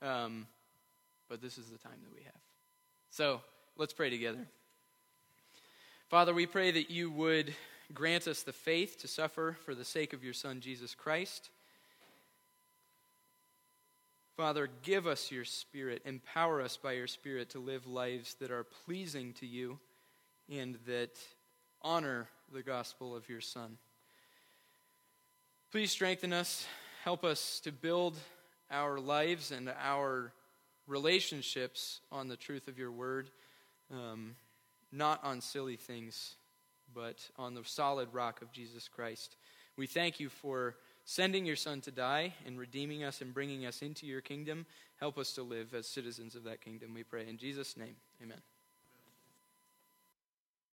um, 0.00 0.46
but 1.28 1.42
this 1.42 1.58
is 1.58 1.70
the 1.70 1.78
time 1.78 1.98
that 2.04 2.14
we 2.14 2.22
have. 2.22 2.40
So 3.10 3.40
let's 3.76 3.92
pray 3.92 4.08
together. 4.08 4.46
Father, 6.08 6.32
we 6.32 6.46
pray 6.46 6.70
that 6.70 6.88
you 6.88 7.10
would 7.10 7.52
grant 7.92 8.28
us 8.28 8.44
the 8.44 8.52
faith 8.52 8.96
to 9.00 9.08
suffer 9.08 9.56
for 9.64 9.74
the 9.74 9.84
sake 9.84 10.12
of 10.12 10.22
your 10.22 10.32
Son, 10.32 10.60
Jesus 10.60 10.94
Christ. 10.94 11.50
Father, 14.36 14.68
give 14.84 15.08
us 15.08 15.32
your 15.32 15.44
Spirit. 15.44 16.02
Empower 16.04 16.62
us 16.62 16.76
by 16.76 16.92
your 16.92 17.08
Spirit 17.08 17.50
to 17.50 17.58
live 17.58 17.88
lives 17.88 18.34
that 18.34 18.52
are 18.52 18.62
pleasing 18.62 19.32
to 19.32 19.46
you 19.46 19.80
and 20.48 20.78
that 20.86 21.18
honor 21.82 22.28
the 22.54 22.62
gospel 22.62 23.16
of 23.16 23.28
your 23.28 23.40
Son. 23.40 23.76
Please 25.72 25.90
strengthen 25.90 26.32
us. 26.32 26.68
Help 27.02 27.24
us 27.24 27.58
to 27.64 27.72
build 27.72 28.14
our 28.70 29.00
lives 29.00 29.50
and 29.50 29.72
our 29.82 30.32
relationships 30.86 32.00
on 32.12 32.28
the 32.28 32.36
truth 32.36 32.68
of 32.68 32.78
your 32.78 32.92
word, 32.92 33.28
um, 33.90 34.36
not 34.92 35.22
on 35.24 35.40
silly 35.40 35.76
things, 35.76 36.36
but 36.94 37.28
on 37.36 37.54
the 37.54 37.64
solid 37.64 38.08
rock 38.12 38.42
of 38.42 38.52
Jesus 38.52 38.88
Christ. 38.88 39.36
We 39.76 39.86
thank 39.86 40.20
you 40.20 40.28
for 40.28 40.76
sending 41.04 41.44
your 41.44 41.56
Son 41.56 41.80
to 41.82 41.90
die 41.90 42.34
and 42.46 42.58
redeeming 42.58 43.04
us 43.04 43.20
and 43.20 43.34
bringing 43.34 43.66
us 43.66 43.82
into 43.82 44.06
your 44.06 44.20
kingdom. 44.20 44.66
Help 44.98 45.18
us 45.18 45.32
to 45.34 45.42
live 45.42 45.74
as 45.74 45.86
citizens 45.86 46.34
of 46.34 46.44
that 46.44 46.60
kingdom, 46.60 46.94
we 46.94 47.02
pray. 47.02 47.28
In 47.28 47.36
Jesus' 47.36 47.76
name, 47.76 47.96
amen. 48.22 48.38